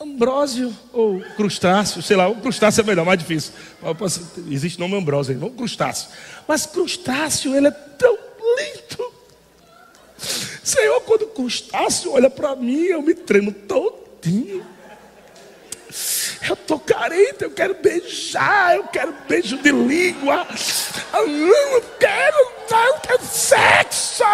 [0.00, 3.52] Ambrósio ou crustáceo, sei lá, o crustáceo é melhor, mais difícil.
[4.50, 6.10] Existe nome Ambrósio, vamos crustáceo.
[6.48, 8.18] Mas crustáceo, ele é tão
[8.58, 9.12] lindo.
[10.64, 14.73] Senhor, quando crustáceo olha para mim, eu me tremo todinho.
[16.46, 20.46] Eu estou carente, eu quero beijar, eu quero beijo de língua.
[21.14, 22.36] Eu não quero,
[22.70, 24.24] não quero sexo.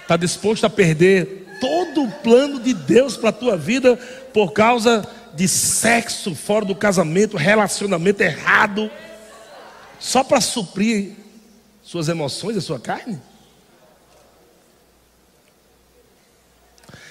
[0.00, 3.96] Está disposto a perder todo o plano de Deus para a tua vida
[4.34, 8.90] por causa de sexo fora do casamento, relacionamento errado,
[10.00, 11.12] só para suprir
[11.82, 13.20] suas emoções, a sua carne?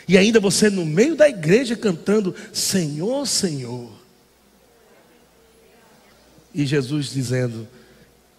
[0.08, 3.92] E ainda você no meio da igreja cantando Senhor, Senhor.
[6.54, 7.68] E Jesus dizendo: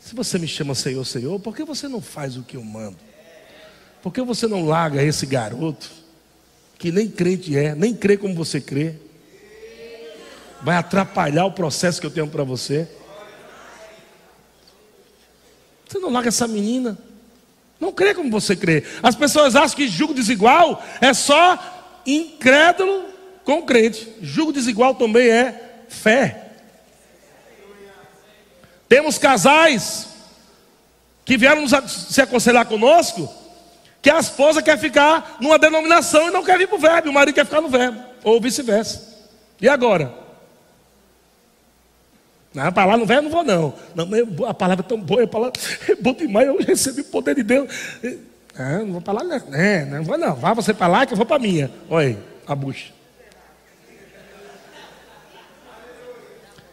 [0.00, 2.98] Se você me chama Senhor, Senhor, por que você não faz o que eu mando?
[4.02, 6.02] Por que você não larga esse garoto?
[6.82, 8.96] que nem crente é, nem crê como você crê.
[10.62, 12.88] Vai atrapalhar o processo que eu tenho para você.
[15.86, 16.98] Você não larga essa menina.
[17.82, 18.84] Não crê como você crê.
[19.02, 21.58] As pessoas acham que julgo desigual é só
[22.06, 23.06] incrédulo
[23.42, 24.08] com crente.
[24.22, 26.50] Julgo desigual também é fé.
[28.88, 30.10] Temos casais
[31.24, 33.28] que vieram se aconselhar conosco
[34.00, 37.12] que a esposa quer ficar numa denominação e não quer vir para o verbo, o
[37.12, 39.26] marido quer ficar no verbo, ou vice-versa.
[39.60, 40.21] E agora?
[42.54, 43.74] Não, para lá no verbo não vou não.
[43.94, 47.34] não a palavra é tão boa, a palavra é boa demais, eu recebi o poder
[47.34, 47.68] de Deus.
[48.54, 49.54] Ah, não vou para lá, não.
[49.54, 50.34] É, não vou não.
[50.34, 51.70] Vá você para lá que eu vou para a minha.
[51.88, 52.92] Olha aí, a bucha.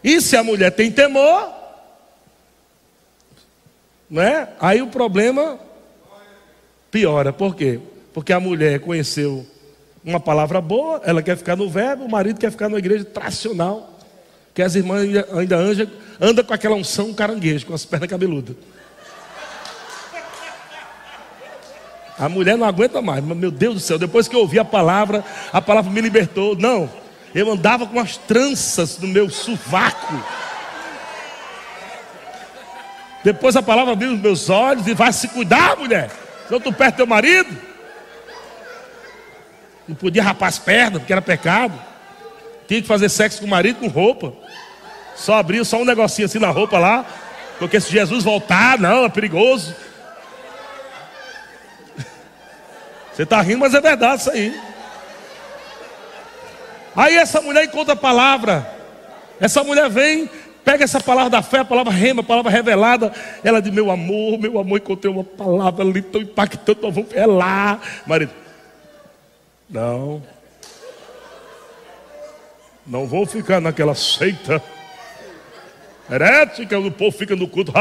[0.04, 1.54] E se a mulher tem temor,
[4.10, 4.50] né?
[4.60, 5.60] aí o problema
[6.90, 7.32] piora.
[7.32, 7.80] Por quê?
[8.14, 9.46] Porque a mulher conheceu
[10.04, 13.89] uma palavra boa, ela quer ficar no verbo, o marido quer ficar na igreja tradicional,
[14.60, 15.90] que as irmãs ainda, ainda anda,
[16.20, 18.58] anda com aquela unção caranguejo, com as pernas cabeludas.
[22.18, 24.66] A mulher não aguenta mais, mas meu Deus do céu, depois que eu ouvi a
[24.66, 26.58] palavra, a palavra me libertou.
[26.58, 26.92] Não,
[27.34, 30.22] eu andava com as tranças no meu sovaco.
[33.24, 36.12] Depois a palavra abriu os meus olhos e vai se cuidar, mulher.
[36.48, 37.58] Senão tu perde teu marido.
[39.88, 41.82] Não podia rapar as pernas, porque era pecado.
[42.68, 44.49] Tinha que fazer sexo com o marido com roupa.
[45.16, 47.06] Só abriu só um negocinho assim na roupa lá.
[47.60, 49.76] Porque se Jesus voltar, não, é perigoso.
[53.14, 54.60] Você está rindo, mas é verdade isso aí.
[56.96, 58.66] Aí essa mulher encontra a palavra.
[59.40, 60.30] Essa mulher vem,
[60.64, 63.12] pega essa palavra da fé, a palavra rema, a palavra revelada.
[63.44, 66.82] Ela diz: Meu amor, meu amor, encontrei uma palavra ali tão impactante.
[66.82, 67.80] Nós vamos é lá.
[68.06, 68.32] Marido,
[69.70, 70.24] não.
[72.88, 74.64] Não vou ficar naquela seita
[76.10, 77.72] herética, o povo fica no culto.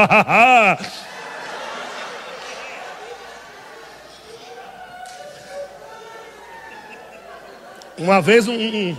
[7.97, 8.97] Uma vez um, um,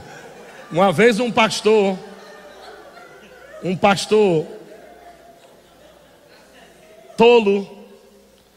[0.70, 1.98] uma vez um pastor,
[3.64, 4.46] um pastor
[7.16, 7.68] tolo,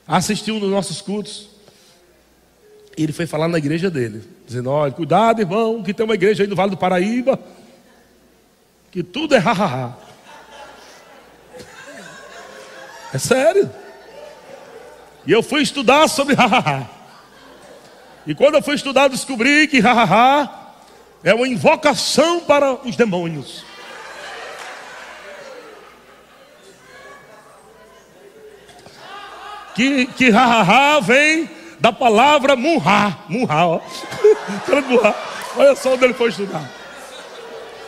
[0.08, 1.50] assistiu um dos nossos cultos.
[2.96, 6.44] E ele foi falar na igreja dele, dizendo: olha, cuidado, irmão, que tem uma igreja
[6.44, 7.40] aí no Vale do Paraíba,
[8.92, 9.94] que tudo é ha-ha-ha.
[13.14, 13.70] É sério.
[15.26, 17.02] E eu fui estudar sobre ha-ha-ha.
[18.26, 20.50] E quando eu fui estudar, descobri que hahaha
[21.24, 23.64] é uma invocação para os demônios.
[29.74, 33.18] Que, que hahaha vem da palavra munha.
[33.28, 33.80] Munha, ó.
[35.58, 36.81] Olha só onde ele foi estudar.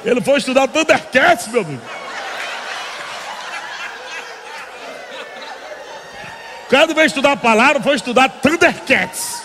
[0.06, 1.82] Ele foi estudar Thundercats, meu amigo.
[6.70, 9.44] Quando veio estudar a palavra, foi estudar Thundercats.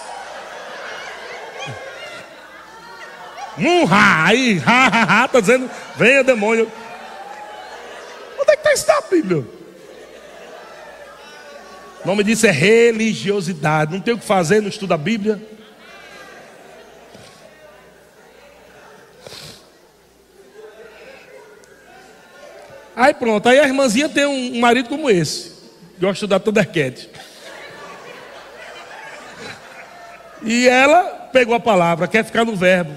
[3.57, 6.71] Munha, aí, ha, ha, ha, tá dizendo, venha demônio.
[8.41, 9.45] Onde é que está isso Bíblia?
[12.05, 13.93] O nome disso é religiosidade.
[13.93, 15.58] Não tem o que fazer, não estuda a Bíblia.
[22.99, 25.53] Aí pronto, aí a irmãzinha tem um marido como esse.
[26.01, 27.09] Gosta estudar Thundercat.
[30.43, 32.93] E ela pegou a palavra, quer ficar no verbo.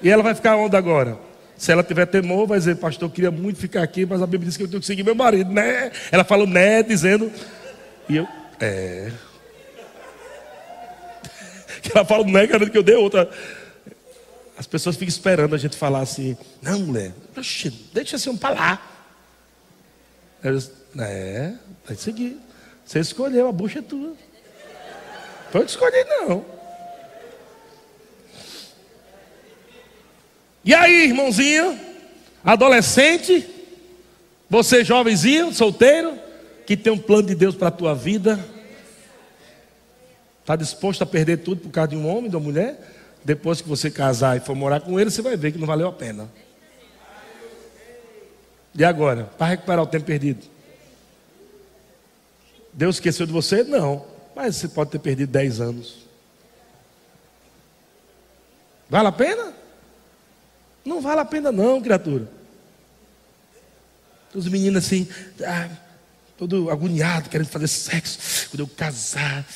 [0.00, 1.18] E ela vai ficar onde agora?
[1.58, 4.48] Se ela tiver temor, vai dizer, pastor, eu queria muito ficar aqui, mas a Bíblia
[4.48, 5.92] diz que eu tenho que seguir meu marido, né?
[6.10, 7.30] Ela falou, né, dizendo.
[8.08, 8.26] E eu,
[8.58, 9.12] é.
[11.94, 13.28] ela fala, né, querendo que eu dê outra.
[14.56, 17.12] As pessoas ficam esperando a gente falar assim, não, mulher,
[17.92, 18.93] deixa assim um falar.
[20.44, 21.54] Eles, é,
[21.86, 22.38] vai seguir.
[22.84, 24.12] Você escolheu, a bucha é tua.
[25.50, 26.44] Pode escolher, não.
[30.62, 31.78] E aí, irmãozinho,
[32.44, 33.46] adolescente,
[34.50, 36.18] você jovenzinho, solteiro,
[36.66, 38.38] que tem um plano de Deus para a tua vida,
[40.40, 42.78] está disposto a perder tudo por causa de um homem, de uma mulher?
[43.24, 45.88] Depois que você casar e for morar com ele, você vai ver que não valeu
[45.88, 46.28] a pena.
[48.76, 50.44] E agora, para recuperar o tempo perdido?
[52.72, 53.62] Deus esqueceu de você?
[53.62, 54.04] Não.
[54.34, 55.98] Mas você pode ter perdido 10 anos.
[58.90, 59.52] Vale a pena?
[60.84, 62.28] Não vale a pena, não, criatura.
[64.34, 65.08] Os meninos assim,
[65.46, 65.68] ah,
[66.36, 68.50] todo agoniado, querendo fazer sexo.
[68.50, 69.46] Quando eu casar,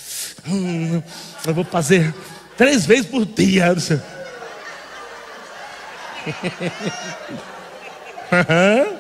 [0.47, 1.03] hum,
[1.45, 2.15] eu vou fazer
[2.57, 3.75] três vezes por dia.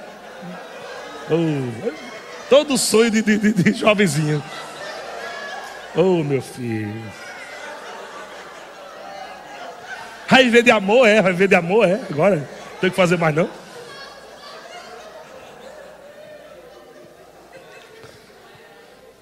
[1.31, 1.93] oh,
[2.49, 4.43] todo sonho de, de, de jovenzinho.
[5.95, 7.03] Oh, meu filho.
[10.29, 12.01] Vai viver de amor, é, vai viver de amor, é.
[12.11, 13.49] Agora, não tem que fazer mais não.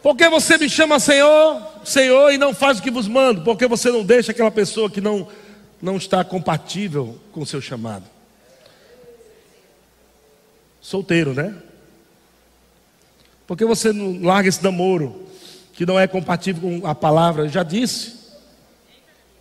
[0.02, 3.42] Por que você me chama Senhor, Senhor, e não faz o que vos mando?
[3.42, 5.26] Porque você não deixa aquela pessoa que não,
[5.82, 8.04] não está compatível com o seu chamado.
[10.80, 11.56] Solteiro, né?
[13.46, 15.26] Porque você não larga esse namoro
[15.72, 17.44] que não é compatível com a palavra?
[17.44, 18.16] Eu já disse.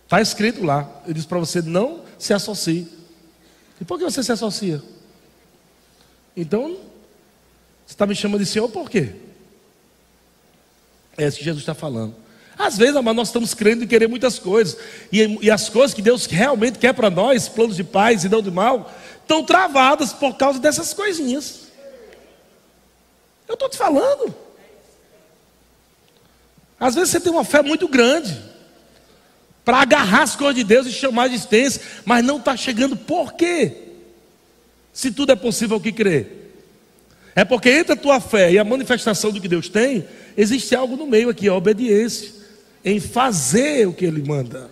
[0.04, 0.88] Está escrito lá.
[1.04, 2.88] Ele diz para você: não se associe.
[3.80, 4.82] E por que você se associa?
[6.36, 6.76] Então,
[7.86, 9.14] você está me chamando de Senhor por quê?
[11.16, 12.14] É isso que Jesus está falando.
[12.58, 14.78] Às vezes, mas nós estamos crendo em querer muitas coisas.
[15.12, 18.40] E, e as coisas que Deus realmente quer para nós, planos de paz e não
[18.40, 18.90] de mal,
[19.20, 21.65] estão travadas por causa dessas coisinhas.
[23.48, 24.34] Eu estou te falando.
[26.78, 28.36] Às vezes você tem uma fé muito grande
[29.64, 32.96] para agarrar as coisas de Deus e chamar de existência, mas não está chegando.
[32.96, 33.72] Por quê?
[34.92, 36.52] Se tudo é possível que crer.
[37.34, 40.96] É porque entre a tua fé e a manifestação do que Deus tem, existe algo
[40.96, 42.32] no meio aqui, a obediência,
[42.84, 44.70] em fazer o que Ele manda.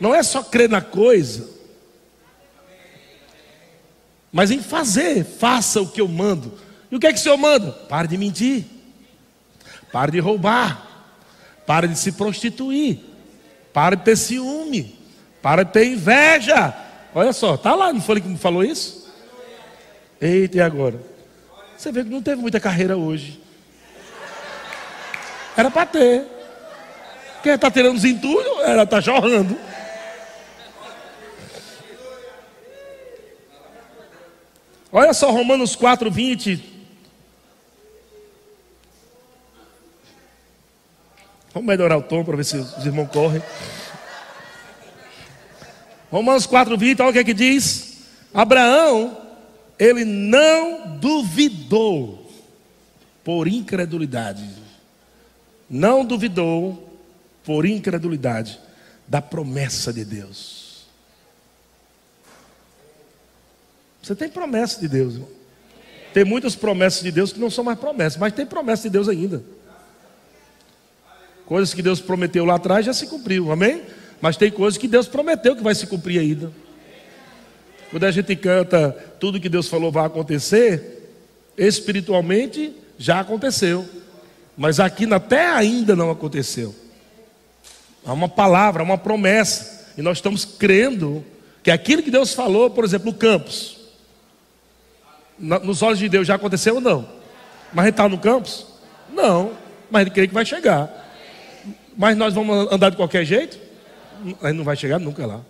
[0.00, 1.48] Não é só crer na coisa,
[4.32, 6.58] mas em fazer, faça o que eu mando.
[6.92, 7.72] E o que é que o Senhor manda?
[7.72, 8.66] Pare de mentir,
[9.90, 10.86] pare de roubar,
[11.66, 12.98] pare de se prostituir,
[13.72, 14.94] pare de ter ciúme,
[15.40, 16.76] pare de ter inveja.
[17.14, 19.10] Olha só, tá lá, não foi ele que me falou isso?
[20.20, 21.00] Eita, e agora?
[21.78, 23.40] Você vê que não teve muita carreira hoje.
[25.56, 26.26] Era para ter.
[27.42, 29.56] Quem está tirando os entulhos, ela está jorrando.
[34.92, 36.71] Olha só Romanos 4, 20.
[41.52, 43.42] Vamos melhorar o tom para ver se os irmãos correm.
[46.10, 47.98] Romanos 4, 20, olha o que é que diz.
[48.32, 49.18] Abraão
[49.78, 52.30] ele não duvidou
[53.24, 54.48] por incredulidade.
[55.68, 56.98] Não duvidou
[57.44, 58.60] por incredulidade
[59.08, 60.86] da promessa de Deus.
[64.02, 65.28] Você tem promessa de Deus, irmão.
[66.12, 69.08] Tem muitas promessas de Deus que não são mais promessas, mas tem promessa de Deus
[69.08, 69.42] ainda.
[71.52, 73.82] Coisas que Deus prometeu lá atrás já se cumpriu, amém?
[74.22, 76.50] Mas tem coisas que Deus prometeu que vai se cumprir ainda.
[77.90, 78.90] Quando a gente canta
[79.20, 81.12] tudo que Deus falou vai acontecer,
[81.58, 83.86] espiritualmente já aconteceu.
[84.56, 86.74] Mas aqui na terra ainda não aconteceu.
[88.02, 89.92] Há uma palavra, uma promessa.
[89.98, 91.22] E nós estamos crendo
[91.62, 93.76] que aquilo que Deus falou, por exemplo, o campus,
[95.38, 97.06] nos olhos de Deus já aconteceu ou não?
[97.74, 98.64] Mas a gente está no campus?
[99.12, 99.52] Não.
[99.90, 101.01] Mas a gente crê que vai chegar.
[101.96, 103.58] Mas nós vamos andar de qualquer jeito?
[104.40, 105.40] A gente não vai chegar nunca lá.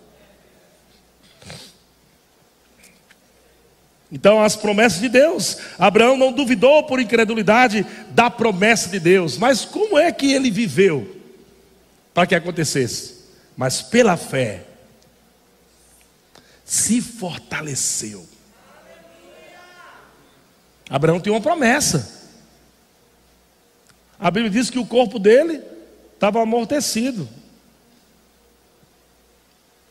[4.11, 5.57] Então, as promessas de Deus.
[5.79, 9.39] Abraão não duvidou por incredulidade da promessa de Deus.
[9.39, 11.19] Mas como é que ele viveu
[12.13, 13.23] para que acontecesse?
[13.57, 14.65] Mas pela fé,
[16.63, 18.23] se fortaleceu.
[20.87, 22.21] Abraão tinha uma promessa.
[24.19, 25.72] A Bíblia diz que o corpo dele
[26.23, 27.27] estava amortecido.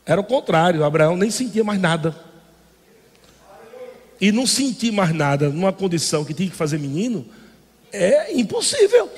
[0.06, 2.16] Era o contrário, Abraão nem sentia mais nada
[4.18, 7.26] e não sentir mais nada numa condição que tinha que fazer menino,
[7.92, 9.10] é impossível.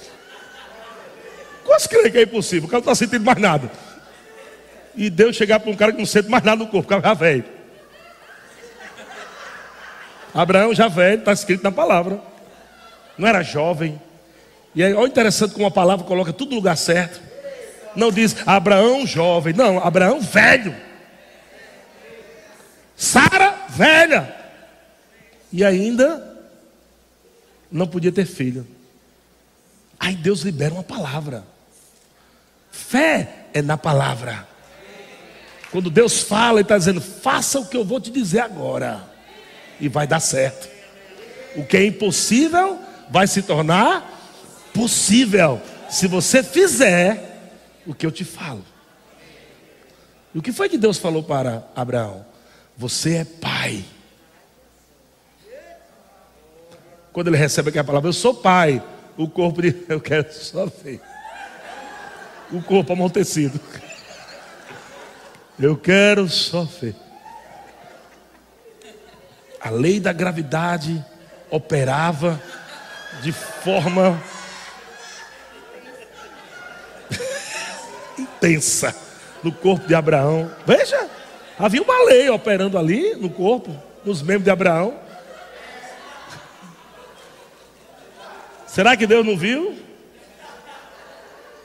[1.65, 3.71] Quase creio que é impossível, o cara não está sentindo mais nada.
[4.97, 7.03] E Deus chegar para um cara que não sente mais nada no corpo, o cara
[7.03, 7.45] já velho.
[10.35, 12.21] Abraão já velho, está escrito na palavra.
[13.17, 14.01] Não era jovem.
[14.75, 17.20] E aí, olha interessante como a palavra coloca tudo no lugar certo.
[17.95, 20.75] Não diz Abraão jovem, não, Abraão velho.
[22.97, 24.35] Sara velha
[25.53, 26.37] e ainda
[27.70, 28.66] não podia ter filho.
[29.99, 31.45] Aí Deus libera uma palavra.
[32.70, 34.47] Fé é na palavra.
[35.70, 39.03] Quando Deus fala, Ele está dizendo: faça o que eu vou te dizer agora,
[39.81, 40.68] e vai dar certo.
[41.57, 42.79] O que é impossível
[43.11, 44.14] vai se tornar
[44.75, 47.51] possível, se você fizer
[47.87, 48.64] o que eu te falo.
[50.35, 52.27] E o que foi que Deus falou para Abraão?
[52.77, 53.85] Você é pai
[57.14, 58.83] quando ele recebe aquela palavra, eu sou pai.
[59.16, 61.01] O corpo de eu quero só ver.
[62.51, 63.61] O corpo amortecido.
[65.57, 66.97] Eu quero só ver.
[69.61, 71.03] A lei da gravidade
[71.49, 72.43] operava
[73.22, 74.20] de forma
[78.45, 78.95] intensa
[79.43, 80.51] no corpo de Abraão.
[80.67, 81.09] Veja,
[81.59, 83.75] havia uma lei operando ali no corpo,
[84.05, 84.95] nos membros de Abraão.
[88.67, 89.85] Será que Deus não viu?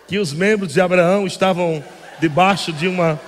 [0.10, 1.84] que os membros de Abraão estavam
[2.20, 3.22] debaixo de uma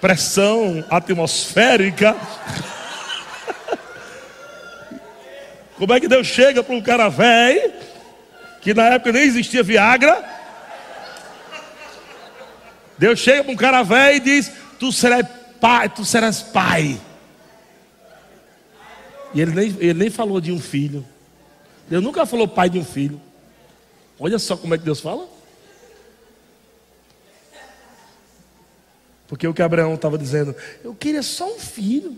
[0.00, 2.16] pressão atmosférica.
[5.76, 7.70] Como é que Deus chega para um cara velho,
[8.62, 10.35] que na época nem existia Viagra?
[12.98, 15.26] Deus chega para um cara velho e diz: Tu serás
[15.60, 17.00] pai, tu serás pai.
[19.34, 21.04] E ele nem, ele nem falou de um filho.
[21.88, 23.20] Deus nunca falou pai de um filho.
[24.18, 25.28] Olha só como é que Deus fala.
[29.28, 32.16] Porque o que Abraão estava dizendo, eu queria só um filho.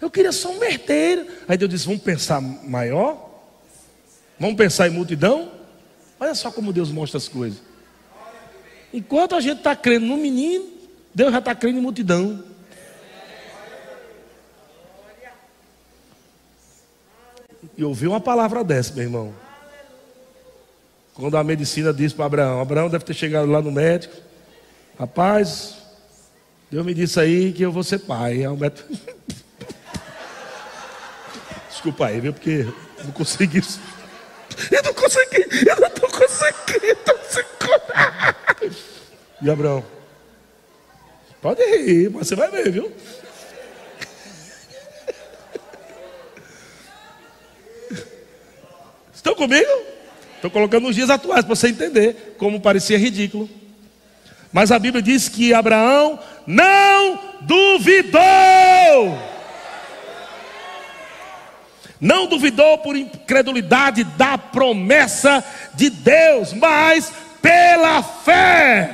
[0.00, 1.26] Eu queria só um merteiro.
[1.46, 3.30] Aí Deus disse: Vamos pensar maior?
[4.38, 5.52] Vamos pensar em multidão?
[6.18, 7.60] Olha só como Deus mostra as coisas.
[8.94, 10.68] Enquanto a gente está crendo no menino,
[11.12, 12.44] Deus já está crendo em multidão.
[17.76, 19.34] E ouvi uma palavra dessa, meu irmão.
[21.12, 24.14] Quando a medicina disse para Abraão: Abraão deve ter chegado lá no médico.
[24.96, 25.74] Rapaz,
[26.70, 28.46] Deus me disse aí que eu vou ser pai.
[28.56, 28.94] Médico.
[31.68, 32.32] Desculpa aí, viu?
[32.32, 32.64] Porque
[33.02, 33.60] não consegui.
[34.70, 38.36] Eu não consegui, eu não estou conseguindo segurar.
[39.42, 39.84] E Abraão,
[41.40, 42.92] pode rir, mas você vai ver, viu?
[49.14, 49.70] Estão comigo?
[50.36, 53.48] Estou colocando nos dias atuais para você entender como parecia ridículo.
[54.52, 58.22] Mas a Bíblia diz que Abraão não duvidou.
[62.00, 65.42] Não duvidou por incredulidade da promessa
[65.74, 67.10] de Deus, mas
[67.44, 68.90] pela fé.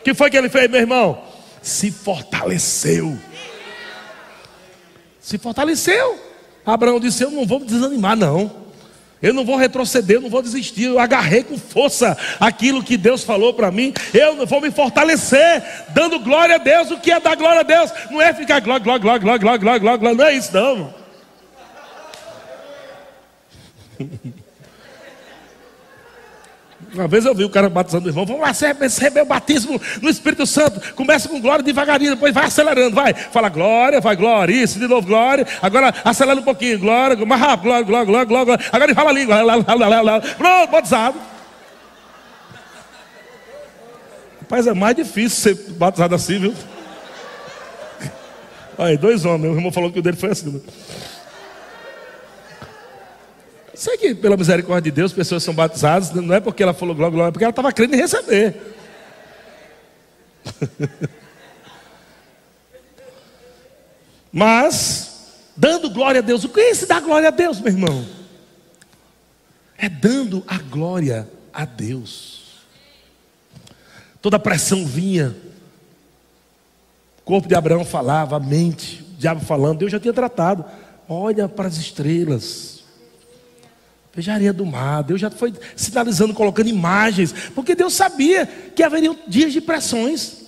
[0.00, 1.24] O que foi que ele fez, meu irmão?
[1.62, 3.18] Se fortaleceu.
[5.18, 6.20] Se fortaleceu.
[6.66, 8.60] Abraão disse: Eu não vou me desanimar, não.
[9.22, 10.84] Eu não vou retroceder, eu não vou desistir.
[10.84, 13.94] Eu agarrei com força aquilo que Deus falou para mim.
[14.12, 16.90] Eu não vou me fortalecer, dando glória a Deus.
[16.90, 17.90] O que é dar glória a Deus?
[18.10, 20.16] Não é ficar glória, glória, glória, glória, glória, glória, glória.
[20.16, 20.94] Não é isso, não.
[26.94, 30.10] Uma vez eu vi o cara batizando o irmão, vamos lá, receber o batismo no
[30.10, 30.94] Espírito Santo.
[30.94, 33.14] Começa com glória devagarinho, depois vai acelerando, vai.
[33.14, 35.46] Fala glória, vai glória, isso, de novo glória.
[35.62, 38.64] Agora acelera um pouquinho, glória, mais rápido, glória, glória, glória, glória.
[38.70, 40.20] Agora ele fala a língua, lá, lá, lá, lá.
[40.20, 41.18] pronto, batizado.
[44.40, 46.54] Rapaz, é mais difícil ser batizado assim, viu?
[48.76, 50.50] Aí, dois homens, o irmão falou que o dele foi assim.
[50.50, 50.60] Né?
[53.82, 57.12] Sei que, pela misericórdia de Deus, pessoas são batizadas, não é porque ela falou glória,
[57.12, 58.54] glória, é porque ela estava crendo em receber.
[64.32, 68.06] Mas, dando glória a Deus, o que é esse dar glória a Deus, meu irmão?
[69.76, 72.62] É dando a glória a Deus.
[74.20, 75.34] Toda a pressão vinha.
[77.18, 80.64] O corpo de Abraão falava, a mente, o diabo falando, Deus já tinha tratado.
[81.08, 82.71] Olha para as estrelas.
[84.14, 85.02] Veja a areia do mar.
[85.02, 87.34] Deus já foi sinalizando, colocando imagens.
[87.54, 90.42] Porque Deus sabia que haveriam dias de pressões.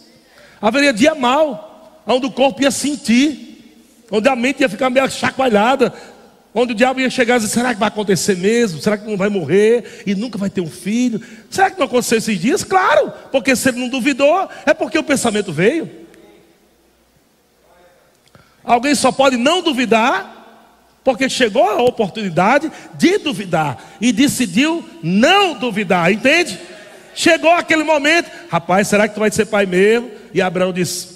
[0.60, 5.92] Haveria dia mal, onde o corpo ia sentir, onde a mente ia ficar meio chacoalhada,
[6.54, 8.80] onde o diabo ia chegar e dizer: será que vai acontecer mesmo?
[8.80, 11.20] Será que não vai morrer e nunca vai ter um filho?
[11.50, 12.62] Será que não aconteceu esses dias?
[12.62, 15.90] Claro, porque se ele não duvidou, é porque o pensamento veio.
[18.62, 20.33] Alguém só pode não duvidar
[21.04, 26.58] porque chegou a oportunidade de duvidar e decidiu não duvidar, entende?
[27.14, 30.10] Chegou aquele momento, rapaz, será que tu vai ser pai mesmo?
[30.32, 31.14] E Abraão disse: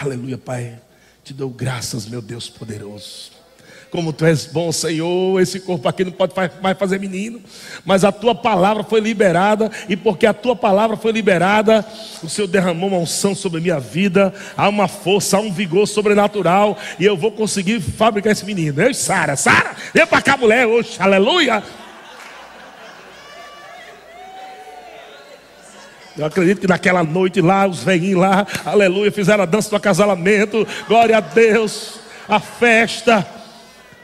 [0.00, 0.80] Aleluia, Pai,
[1.22, 3.33] te dou graças, meu Deus poderoso.
[3.94, 5.40] Como tu és bom, Senhor.
[5.40, 7.40] Esse corpo aqui não pode mais fazer menino,
[7.84, 11.86] mas a tua palavra foi liberada, e porque a tua palavra foi liberada,
[12.20, 14.34] o Senhor derramou uma unção sobre a minha vida.
[14.56, 18.82] Há uma força, há um vigor sobrenatural, e eu vou conseguir fabricar esse menino.
[18.82, 21.62] Eu e Sara, Sara, vem para cá, mulher, oxe, aleluia.
[26.18, 30.66] Eu acredito que naquela noite lá, os velhinhos lá, aleluia, fizeram a dança do acasalamento,
[30.88, 33.33] glória a Deus, a festa.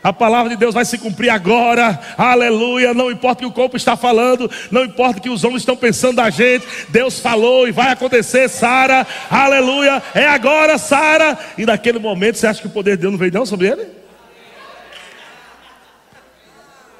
[0.03, 2.94] A palavra de Deus vai se cumprir agora, aleluia.
[2.94, 5.76] Não importa o que o corpo está falando, não importa o que os homens estão
[5.76, 10.03] pensando da gente, Deus falou e vai acontecer, Sara, aleluia.
[10.14, 11.38] É agora, Sara.
[11.59, 13.86] E naquele momento, você acha que o poder de Deus não veio não sobre ele?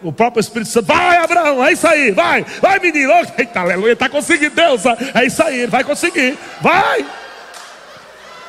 [0.03, 4.09] O próprio Espírito Santo, vai Abraão, é isso aí, vai, vai menino, eita, aleluia, está
[4.09, 4.83] conseguindo Deus,
[5.15, 7.05] é isso aí, ele vai conseguir, vai.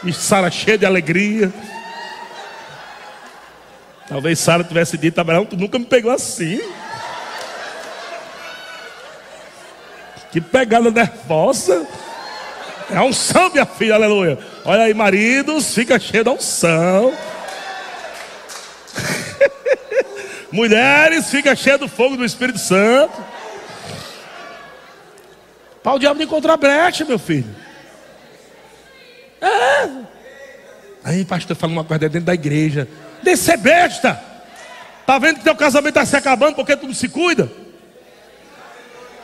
[0.02, 1.52] E Sara cheia de alegria.
[4.12, 6.60] Talvez Sara tivesse dito, Abraão, tu nunca me pegou assim.
[10.34, 11.88] Que pegada nervosa.
[12.90, 14.38] É a unção, minha filha, aleluia.
[14.66, 17.14] Olha aí, maridos, fica cheio da unção.
[20.52, 23.14] Mulheres, fica cheio do fogo do Espírito Santo.
[25.82, 27.56] Para o diabo não encontrar brecha, meu filho.
[29.40, 29.90] É.
[31.02, 32.90] Aí, pastor, fala uma coisa dentro da igreja.
[33.24, 34.22] Descer besta.
[35.06, 37.52] Tá vendo que teu casamento está se acabando porque tu não se cuida?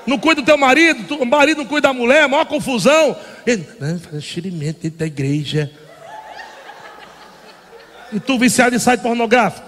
[0.06, 3.16] Não cuida do teu marido, o marido não cuida da mulher, maior confusão.
[3.46, 5.72] Ele, não, faz xerimento dentro da igreja.
[8.12, 9.68] E tu viciado em site pornográfico?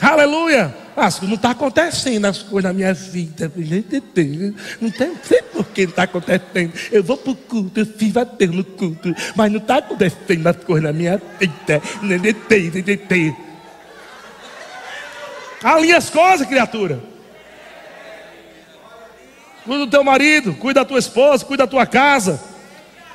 [0.00, 0.74] Aleluia!
[1.00, 3.52] Ah, não está acontecendo as coisas na minha vida.
[4.80, 6.72] Não tem, sei por que não está acontecendo.
[6.90, 10.56] Eu vou para o culto, eu fiz bater no culto, mas não está acontecendo as
[10.56, 11.80] coisas na minha vida.
[15.62, 17.00] Alinha as coisas, criatura.
[19.64, 22.42] Cuida do teu marido, cuida da tua esposa, cuida da tua casa.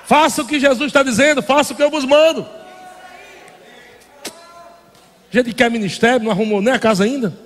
[0.05, 2.47] Faça o que Jesus está dizendo, faça o que eu vos mando.
[5.29, 7.42] Gente que quer ministério, não arrumou nem a casa ainda.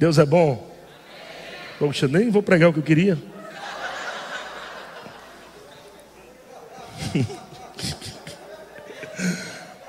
[0.00, 0.68] Deus é bom.
[1.78, 3.18] Poxa, nem vou pregar o que eu queria.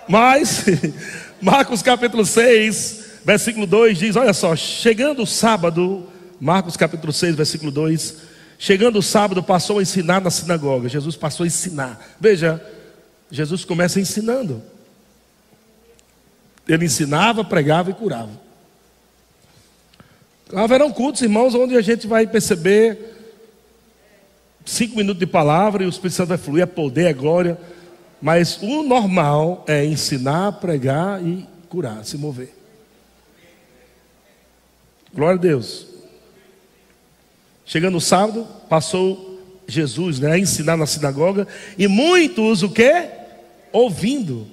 [0.09, 0.65] Mas,
[1.41, 6.05] Marcos capítulo 6, versículo 2 diz: Olha só, chegando o sábado,
[6.41, 8.17] Marcos capítulo 6, versículo 2:
[8.59, 10.89] Chegando o sábado, passou a ensinar na sinagoga.
[10.89, 11.97] Jesus passou a ensinar.
[12.19, 12.61] Veja,
[13.31, 14.61] Jesus começa ensinando.
[16.67, 18.50] Ele ensinava, pregava e curava.
[20.53, 23.15] Haverão cultos, irmãos, onde a gente vai perceber
[24.65, 27.57] cinco minutos de palavra e o Espírito Santo vai fluir, é poder, é glória.
[28.21, 32.53] Mas o normal é ensinar, pregar e curar, se mover.
[35.13, 35.87] Glória a Deus.
[37.65, 41.47] Chegando o sábado, passou Jesus né, a ensinar na sinagoga,
[41.77, 43.09] e muitos o que?
[43.71, 44.45] Ouvindo.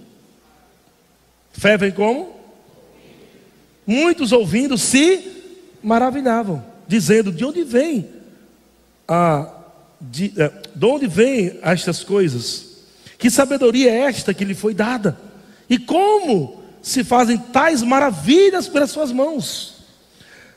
[1.53, 2.37] Fé vem como?
[3.85, 5.38] Muitos ouvindo se
[5.83, 8.09] maravilhavam, dizendo: de onde vem
[9.07, 9.49] a,
[10.01, 12.67] de, é, de onde vem estas coisas?
[13.19, 15.19] Que sabedoria é esta que lhe foi dada?
[15.69, 19.79] E como se fazem tais maravilhas pelas suas mãos?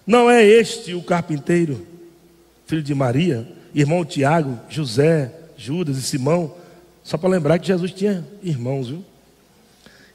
[0.06, 1.86] Não é este o carpinteiro,
[2.66, 6.56] filho de Maria, irmão Tiago, José, Judas e Simão?
[7.04, 9.04] Só para lembrar que Jesus tinha irmãos, viu?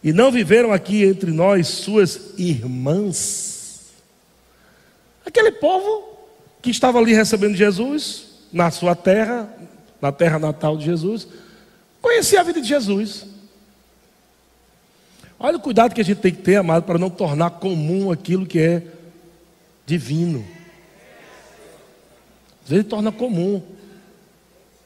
[0.02, 3.55] E não viveram aqui entre nós suas irmãs.
[5.26, 6.16] Aquele povo
[6.62, 9.52] que estava ali recebendo Jesus, na sua terra,
[10.00, 11.26] na terra natal de Jesus,
[12.00, 13.26] conhecia a vida de Jesus.
[15.38, 18.46] Olha o cuidado que a gente tem que ter, amado, para não tornar comum aquilo
[18.46, 18.82] que é
[19.84, 20.44] divino.
[22.64, 23.60] Às vezes torna comum.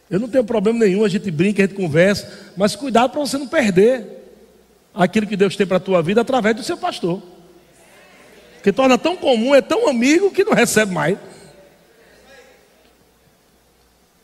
[0.08, 3.38] Eu não tenho problema nenhum, a gente brinca, a gente conversa, mas cuidado para você
[3.38, 4.04] não perder
[4.92, 7.22] aquilo que Deus tem para a tua vida através do seu pastor.
[8.62, 11.18] Que torna tão comum, é tão amigo que não recebe mais.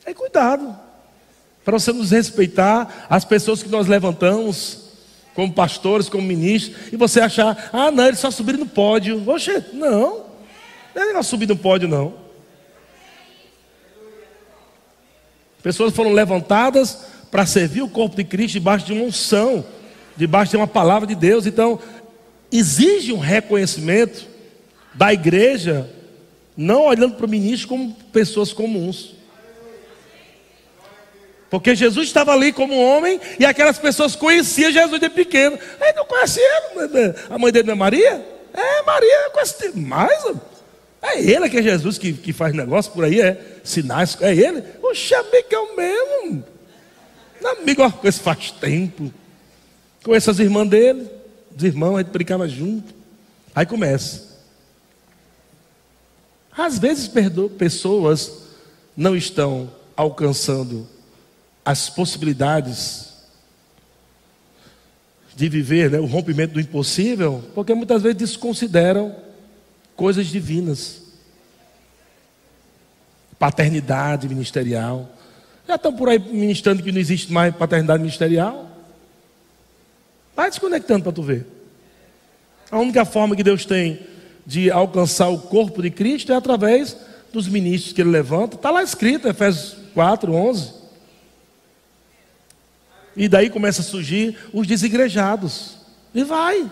[0.04, 0.76] É cuidado.
[1.64, 4.84] Para você nos respeitar, as pessoas que nós levantamos,
[5.34, 9.28] como pastores, como ministros, e você achar, ah, não, eles só subiram no pódio.
[9.28, 10.26] Oxe, não.
[10.94, 12.14] Não é negócio subir no pódio, não.
[15.62, 16.98] Pessoas foram levantadas
[17.30, 19.64] para servir o corpo de Cristo debaixo de uma unção
[20.16, 21.46] debaixo de uma palavra de Deus.
[21.46, 21.78] Então,
[22.50, 24.26] exige um reconhecimento
[24.94, 25.90] da igreja,
[26.56, 29.14] não olhando para o ministro como pessoas comuns.
[31.48, 35.58] Porque Jesus estava ali como homem e aquelas pessoas conheciam Jesus de pequeno.
[35.80, 36.46] Aí não conheciam
[37.30, 38.26] a mãe dele não é Maria?
[38.52, 40.24] É, Maria, conhece mais.
[41.02, 44.62] É ele que é Jesus que, que faz negócio por aí, é sinais, é ele.
[44.82, 45.20] Oxe, é
[45.58, 46.44] o mesmo.
[47.44, 49.12] Amigo, isso faz tempo.
[50.02, 51.08] Conheço as irmãs dele,
[51.56, 52.94] os irmãos, a gente brincava junto.
[53.54, 54.36] Aí começa.
[56.56, 57.10] Às vezes
[57.58, 58.42] pessoas
[58.96, 60.86] não estão alcançando
[61.64, 63.14] as possibilidades
[65.34, 69.14] de viver né, o rompimento do impossível, porque muitas vezes desconsideram
[69.94, 71.02] coisas divinas.
[73.38, 75.10] Paternidade ministerial.
[75.68, 78.65] Já estão por aí ministrando que não existe mais paternidade ministerial.
[80.36, 81.46] Vai desconectando para tu ver.
[82.70, 84.00] A única forma que Deus tem
[84.44, 86.96] de alcançar o corpo de Cristo é através
[87.32, 88.56] dos ministros que ele levanta.
[88.56, 90.74] Está lá escrito, Efésios 4, 11.
[93.16, 95.78] E daí começa a surgir os desigrejados.
[96.14, 96.70] E vai.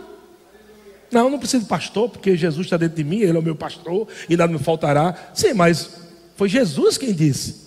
[1.10, 3.56] Não, não preciso de pastor, porque Jesus está dentro de mim, Ele é o meu
[3.56, 5.30] pastor e nada me faltará.
[5.32, 5.90] Sim, mas
[6.36, 7.64] foi Jesus quem disse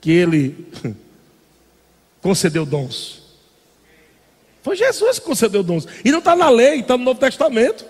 [0.00, 0.66] que Ele
[2.20, 3.19] concedeu dons.
[4.62, 5.86] Foi Jesus que concedeu dons.
[6.04, 7.84] E não está na lei, está no Novo Testamento.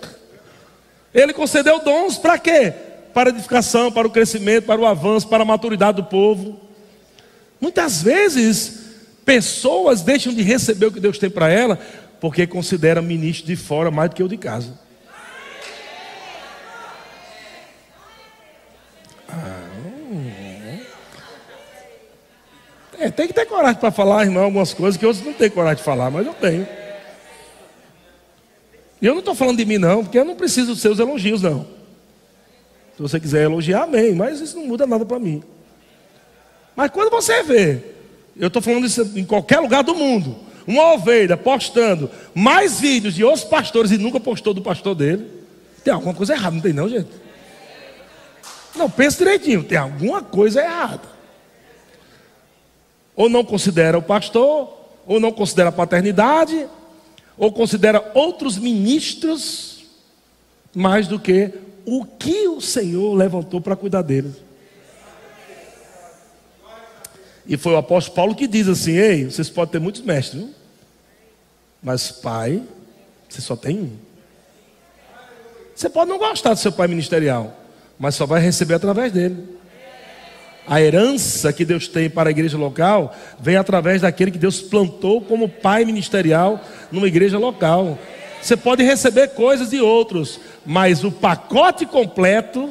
[1.13, 2.73] Ele concedeu dons para quê?
[3.13, 6.59] Para edificação, para o crescimento, para o avanço, para a maturidade do povo.
[7.59, 8.79] Muitas vezes,
[9.25, 11.77] pessoas deixam de receber o que Deus tem para ela,
[12.19, 14.79] porque consideram ministro de fora mais do que o de casa.
[23.11, 25.83] Tem que ter coragem para falar, irmão, algumas coisas que outros não têm coragem de
[25.83, 26.67] falar, mas eu tenho.
[29.01, 31.41] E eu não estou falando de mim, não, porque eu não preciso dos seus elogios,
[31.41, 31.65] não.
[32.95, 35.41] Se você quiser elogiar, amém, mas isso não muda nada para mim.
[36.75, 37.79] Mas quando você vê,
[38.37, 40.37] eu estou falando isso em qualquer lugar do mundo,
[40.67, 45.27] uma ovelha postando mais vídeos de outros pastores e nunca postou do pastor dele,
[45.83, 47.09] tem alguma coisa errada, não tem não, gente?
[48.75, 51.11] Não, pense direitinho, tem alguma coisa errada
[53.21, 56.67] ou não considera o pastor, ou não considera a paternidade,
[57.37, 59.85] ou considera outros ministros
[60.73, 61.53] mais do que
[61.85, 64.37] o que o Senhor levantou para cuidar deles.
[67.45, 70.53] E foi o apóstolo Paulo que diz assim: Ei, vocês podem ter muitos mestres, viu?
[71.81, 72.63] mas pai,
[73.29, 73.97] você só tem um.
[75.75, 77.55] Você pode não gostar do seu pai ministerial,
[77.99, 79.60] mas só vai receber através dele.
[80.67, 85.19] A herança que Deus tem para a igreja local vem através daquele que Deus plantou
[85.21, 87.97] como pai ministerial numa igreja local.
[88.41, 92.69] Você pode receber coisas de outros, mas o pacote completo.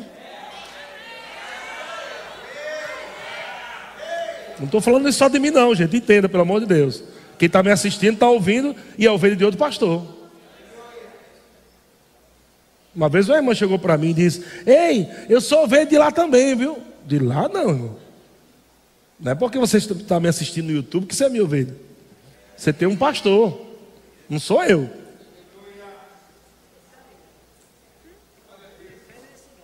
[4.58, 5.96] Não estou falando só de mim, não, gente.
[5.96, 7.02] Entenda, pelo amor de Deus.
[7.38, 10.04] Quem está me assistindo está ouvindo e é ovelha de outro pastor.
[12.94, 16.10] Uma vez uma irmã chegou para mim e disse: Ei, eu sou ovelha de lá
[16.10, 16.89] também, viu?
[17.10, 17.96] De lá não, irmão.
[19.18, 21.74] Não é porque você está me assistindo no YouTube que você é minha ovelha.
[22.56, 23.66] Você tem um pastor,
[24.28, 24.88] não sou eu.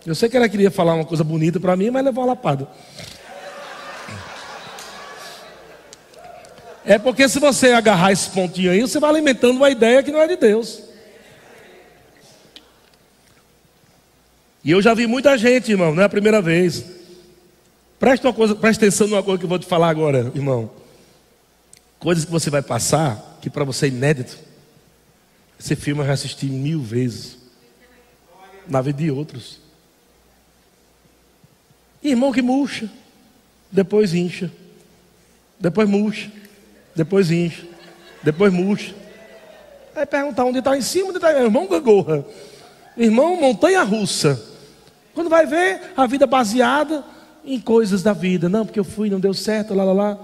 [0.04, 2.66] Eu sei que ela queria falar uma coisa bonita para mim, mas levou uma lapada.
[6.84, 10.20] É porque se você agarrar esse pontinho aí, você vai alimentando uma ideia que não
[10.20, 10.82] é de Deus.
[14.64, 16.96] E eu já vi muita gente, irmão, não é a primeira vez.
[18.06, 20.70] Presta, coisa, presta atenção numa coisa que eu vou te falar agora, irmão.
[21.98, 24.38] Coisas que você vai passar, que para você é inédito.
[25.58, 27.36] Esse filme eu já assisti mil vezes.
[28.68, 29.58] Na vida de outros.
[32.00, 32.88] Irmão que murcha,
[33.72, 34.52] depois incha.
[35.58, 36.30] Depois murcha,
[36.94, 37.66] depois incha.
[38.22, 38.94] Depois murcha.
[39.96, 41.32] Aí perguntar onde está em cima, onde está.
[41.32, 42.24] Irmão gangorra.
[42.96, 44.40] Irmão montanha russa.
[45.12, 47.15] Quando vai ver a vida baseada
[47.46, 48.48] em coisas da vida.
[48.48, 50.18] Não, porque eu fui, não deu certo, lá, lá, lá.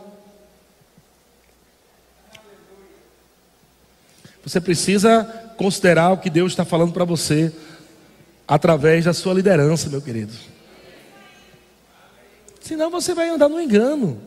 [4.43, 5.25] Você precisa
[5.57, 7.53] considerar o que Deus está falando para você
[8.47, 10.33] através da sua liderança, meu querido.
[12.61, 14.21] Senão você vai andar no engano.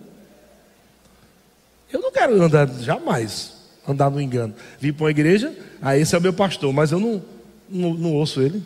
[1.91, 3.55] Eu não quero andar jamais
[3.87, 4.53] andar no engano.
[4.79, 7.21] Vim para uma igreja, ah, esse é o meu pastor, mas eu não,
[7.69, 8.63] não, não ouço ele.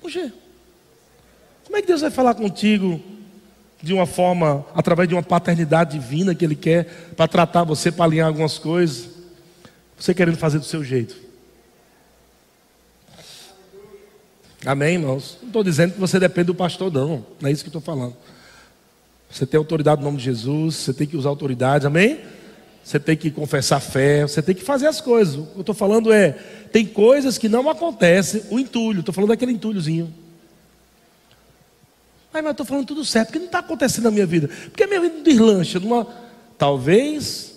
[0.00, 0.32] Poxa,
[1.64, 3.00] como é que Deus vai falar contigo
[3.82, 6.84] de uma forma, através de uma paternidade divina que Ele quer
[7.16, 9.08] para tratar você, para alinhar algumas coisas.
[9.98, 11.16] Você querendo fazer do seu jeito.
[14.64, 15.38] Amém, irmãos?
[15.40, 17.24] Não estou dizendo que você depende do pastor, não.
[17.40, 18.16] Não é isso que estou falando.
[19.30, 22.20] Você tem autoridade no nome de Jesus, você tem que usar autoridade, amém?
[22.82, 25.34] Você tem que confessar fé, você tem que fazer as coisas.
[25.34, 26.32] O que eu estou falando é,
[26.72, 30.12] tem coisas que não acontecem, o entulho, estou falando daquele entulhozinho.
[32.36, 34.48] Ai, mas eu estou falando tudo certo, porque não está acontecendo na minha vida.
[34.48, 35.80] Porque a minha vida deslancha.
[35.80, 36.06] Numa...
[36.58, 37.54] Talvez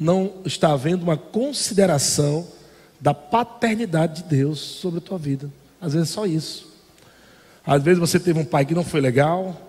[0.00, 2.48] não está havendo uma consideração
[2.98, 5.50] da paternidade de Deus sobre a tua vida.
[5.78, 6.72] Às vezes é só isso.
[7.66, 9.60] Às vezes você teve um pai que não foi legal,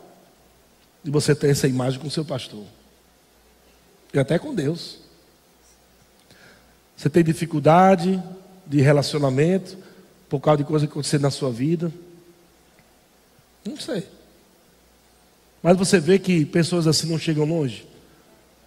[1.04, 2.64] e você tem essa imagem com o seu pastor.
[4.14, 5.00] E até com Deus.
[6.96, 8.24] Você tem dificuldade
[8.66, 9.78] de relacionamento
[10.30, 11.92] por causa de coisas que aconteceram na sua vida.
[13.66, 14.08] Não sei.
[15.62, 17.88] Mas você vê que pessoas assim não chegam longe.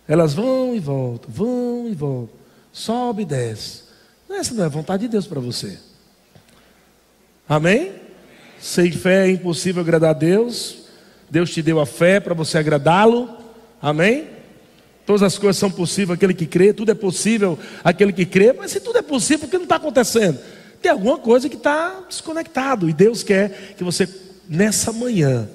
[0.07, 2.37] Elas vão e voltam, vão e voltam.
[2.73, 3.85] Sobe e desce.
[4.31, 5.79] Essa não é vontade de Deus para você.
[7.49, 7.93] Amém?
[8.61, 10.79] Sem fé é impossível agradar a Deus.
[11.31, 13.29] Deus te deu a fé para você agradá-lo.
[13.81, 14.29] Amém?
[15.07, 18.73] Todas as coisas são possíveis aquele que crê, tudo é possível aquele que crê, mas
[18.73, 20.39] se tudo é possível, por que não está acontecendo?
[20.83, 22.91] Tem alguma coisa que está desconectado.
[22.91, 24.07] E Deus quer que você,
[24.49, 25.49] nessa manhã,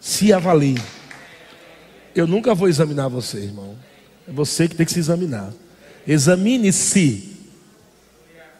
[0.00, 0.80] se avalie.
[2.14, 3.76] Eu nunca vou examinar você, irmão.
[4.26, 5.52] É você que tem que se examinar.
[6.06, 7.36] Examine-se,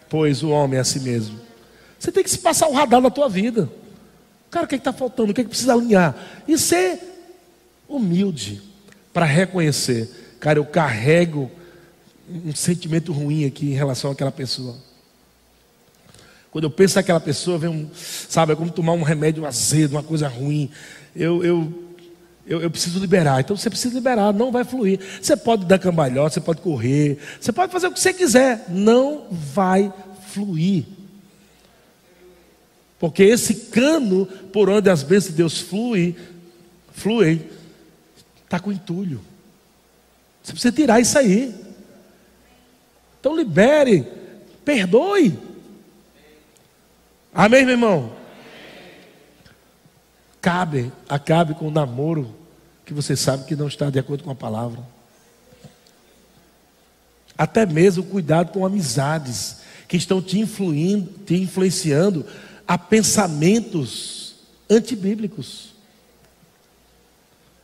[0.08, 1.38] pois o homem é a si mesmo.
[1.98, 3.70] Você tem que se passar o radar na tua vida.
[4.50, 5.30] Cara, o que é está faltando?
[5.30, 6.14] O que, é que precisa alinhar?
[6.46, 7.00] E ser
[7.88, 8.62] humilde
[9.12, 10.36] para reconhecer.
[10.40, 11.50] Cara, eu carrego
[12.28, 14.76] um sentimento ruim aqui em relação àquela pessoa.
[16.56, 20.02] Quando eu penso naquela pessoa, vem um, sabe, é como tomar um remédio azedo, uma
[20.02, 20.70] coisa ruim.
[21.14, 21.70] Eu, eu,
[22.46, 23.40] eu, eu, preciso liberar.
[23.40, 24.98] Então você precisa liberar, não vai fluir.
[25.20, 29.26] Você pode dar cambalhota, você pode correr, você pode fazer o que você quiser, não
[29.30, 29.92] vai
[30.28, 30.86] fluir.
[32.98, 36.16] Porque esse cano por onde as bênçãos de Deus fluem,
[36.90, 37.50] fluem,
[38.44, 39.20] está com entulho.
[40.42, 41.54] Você precisa tirar isso aí.
[43.20, 44.06] Então libere,
[44.64, 45.45] perdoe.
[47.36, 48.12] Amém, meu irmão?
[50.40, 52.34] Cabe, acabe com o namoro
[52.82, 54.80] que você sabe que não está de acordo com a palavra.
[57.36, 62.24] Até mesmo cuidado com amizades que estão te, influindo, te influenciando
[62.66, 64.36] a pensamentos
[64.70, 65.74] antibíblicos.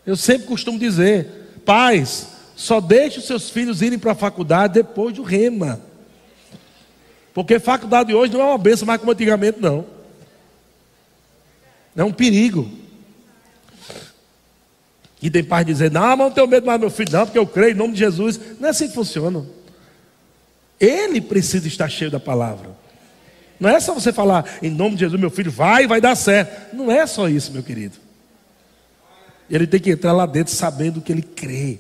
[0.05, 5.15] Eu sempre costumo dizer, pais, só deixe os seus filhos irem para a faculdade depois
[5.15, 5.81] do rema.
[7.35, 9.87] Porque faculdade hoje não é uma benção mais como antigamente, não.
[11.97, 12.71] É um perigo.
[15.21, 17.47] E tem pais dizer, não, mas não tenho medo mais meu filho, não, porque eu
[17.47, 18.41] creio em nome de Jesus.
[18.59, 19.47] Não é assim que funciona.
[20.81, 22.71] Ele precisa estar cheio da palavra.
[23.61, 26.75] Não é só você falar, em nome de Jesus, meu filho, vai, vai dar certo.
[26.75, 27.97] Não é só isso, meu querido.
[29.49, 31.79] Ele tem que entrar lá dentro sabendo que ele crê.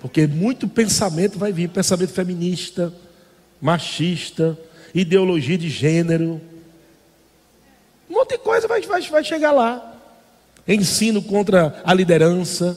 [0.00, 2.90] Porque muito pensamento vai vir pensamento feminista,
[3.60, 4.58] machista,
[4.94, 6.40] ideologia de gênero.
[8.08, 9.94] Um monte de coisa vai, vai, vai chegar lá.
[10.66, 12.76] Ensino contra a liderança,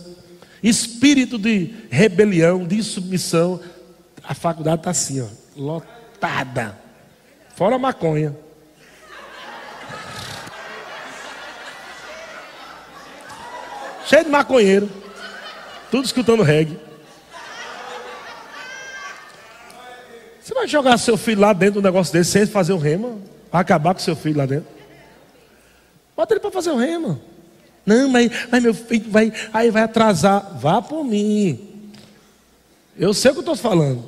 [0.62, 3.60] espírito de rebelião, de submissão.
[4.24, 6.78] A faculdade está assim, ó, lotada.
[7.56, 8.36] Fora a maconha.
[14.06, 14.90] Cheio de maconheiro.
[15.92, 16.89] Tudo escutando reggae.
[20.50, 23.20] Você vai jogar seu filho lá dentro do negócio desse sem fazer o rema?
[23.52, 24.66] Vai acabar com seu filho lá dentro?
[26.18, 27.22] Bota ele para fazer o rema.
[27.86, 30.58] Não, mas, mas meu filho vai, aí vai atrasar.
[30.58, 31.91] Vá por mim.
[32.97, 34.04] Eu sei o que estou falando.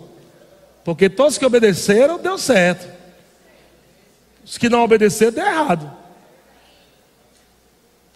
[0.83, 2.91] Porque todos que obedeceram, deu certo.
[4.43, 5.91] Os que não obedeceram, deu errado.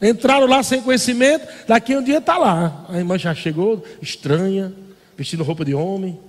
[0.02, 2.88] Entraram lá sem conhecimento, daqui um dia está lá.
[2.90, 4.74] A irmã já chegou, estranha,
[5.16, 6.20] vestindo roupa de homem.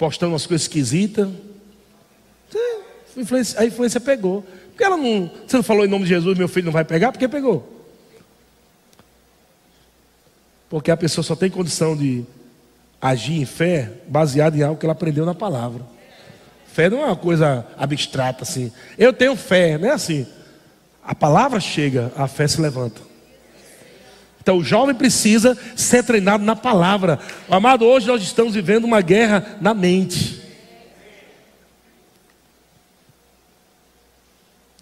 [0.00, 1.28] Postando umas coisas esquisitas.
[3.58, 4.42] A influência pegou.
[4.70, 5.30] Porque ela não.
[5.46, 7.12] Você não falou em nome de Jesus, meu filho não vai pegar?
[7.12, 7.86] Porque pegou.
[10.70, 12.24] Porque a pessoa só tem condição de
[12.98, 15.84] agir em fé baseado em algo que ela aprendeu na palavra.
[16.66, 18.72] Fé não é uma coisa abstrata assim.
[18.96, 20.26] Eu tenho fé, não é assim.
[21.04, 23.02] A palavra chega, a fé se levanta.
[24.40, 27.18] Então o jovem precisa ser treinado na palavra.
[27.48, 30.40] Amado, hoje nós estamos vivendo uma guerra na mente.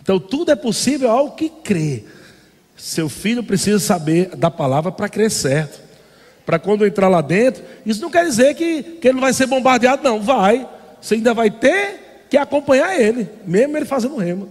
[0.01, 2.05] Então tudo é possível ao que crê.
[2.77, 5.81] Seu filho precisa saber da palavra para crer certo.
[6.47, 9.47] Para quando entrar lá dentro, isso não quer dizer que, que ele não vai ser
[9.47, 10.23] bombardeado, não.
[10.23, 10.67] Vai.
[11.01, 14.49] Você ainda vai ter que acompanhar ele, mesmo ele fazendo rema.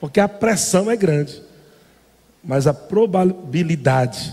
[0.00, 1.42] Porque a pressão é grande.
[2.46, 4.32] Mas a probabilidade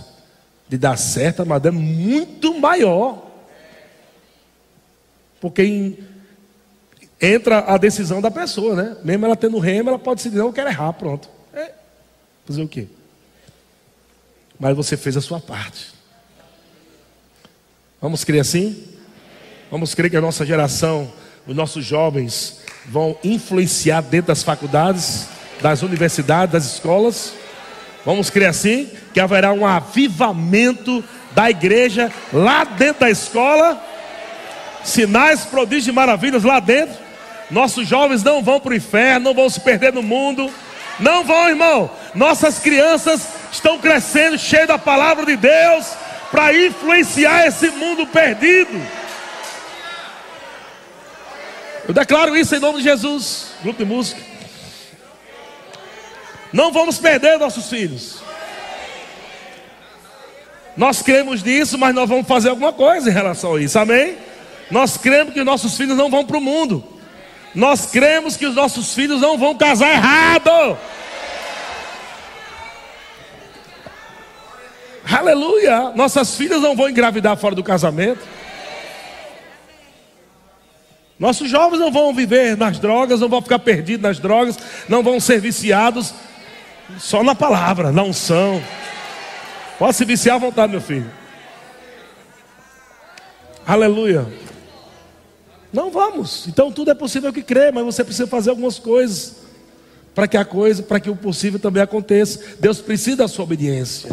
[0.70, 3.28] de dar certo, amado, é muito maior.
[5.42, 5.98] Porque em,
[7.20, 8.98] entra a decisão da pessoa, né?
[9.04, 11.28] Mesmo ela tendo remo, ela pode decidir, não, eu quero errar, pronto.
[11.54, 11.72] É,
[12.46, 12.88] fazer o quê?
[14.60, 15.92] Mas você fez a sua parte.
[18.00, 18.88] Vamos crer assim?
[19.72, 21.12] Vamos crer que a nossa geração,
[21.48, 25.28] os nossos jovens, vão influenciar dentro das faculdades,
[25.62, 27.34] das universidades, das escolas.
[28.06, 28.90] Vamos crer assim?
[29.14, 33.82] Que haverá um avivamento da igreja lá dentro da escola.
[34.84, 36.96] Sinais, prodígios e maravilhas lá dentro.
[37.50, 40.52] Nossos jovens não vão para o inferno, não vão se perder no mundo.
[41.00, 41.90] Não vão, irmão.
[42.14, 45.88] Nossas crianças estão crescendo, cheias da palavra de Deus,
[46.32, 48.82] para influenciar esse mundo perdido.
[51.88, 53.54] Eu declaro isso em nome de Jesus.
[53.62, 54.33] Grupo de música.
[56.54, 58.22] Não vamos perder nossos filhos.
[60.78, 64.16] Nós cremos nisso, mas nós vamos fazer alguma coisa em relação a isso, amém?
[64.70, 66.84] Nós cremos que os nossos filhos não vão para o mundo.
[67.56, 70.78] Nós cremos que os nossos filhos não vão casar errado.
[75.12, 75.92] Aleluia!
[75.96, 78.22] Nossas filhas não vão engravidar fora do casamento.
[81.20, 84.58] Nossos jovens não vão viver nas drogas, não vão ficar perdidos nas drogas,
[84.90, 86.14] não vão ser viciados
[86.98, 88.62] só na palavra, na unção.
[89.78, 91.10] Pode se viciar à vontade, meu filho.
[93.66, 94.28] Aleluia.
[95.72, 96.48] Não vamos.
[96.48, 99.44] Então tudo é possível que crê, mas você precisa fazer algumas coisas
[100.14, 102.58] para que a coisa, para que o possível também aconteça.
[102.60, 104.10] Deus precisa da sua obediência.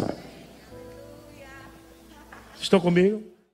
[2.59, 3.30] Estão comigo?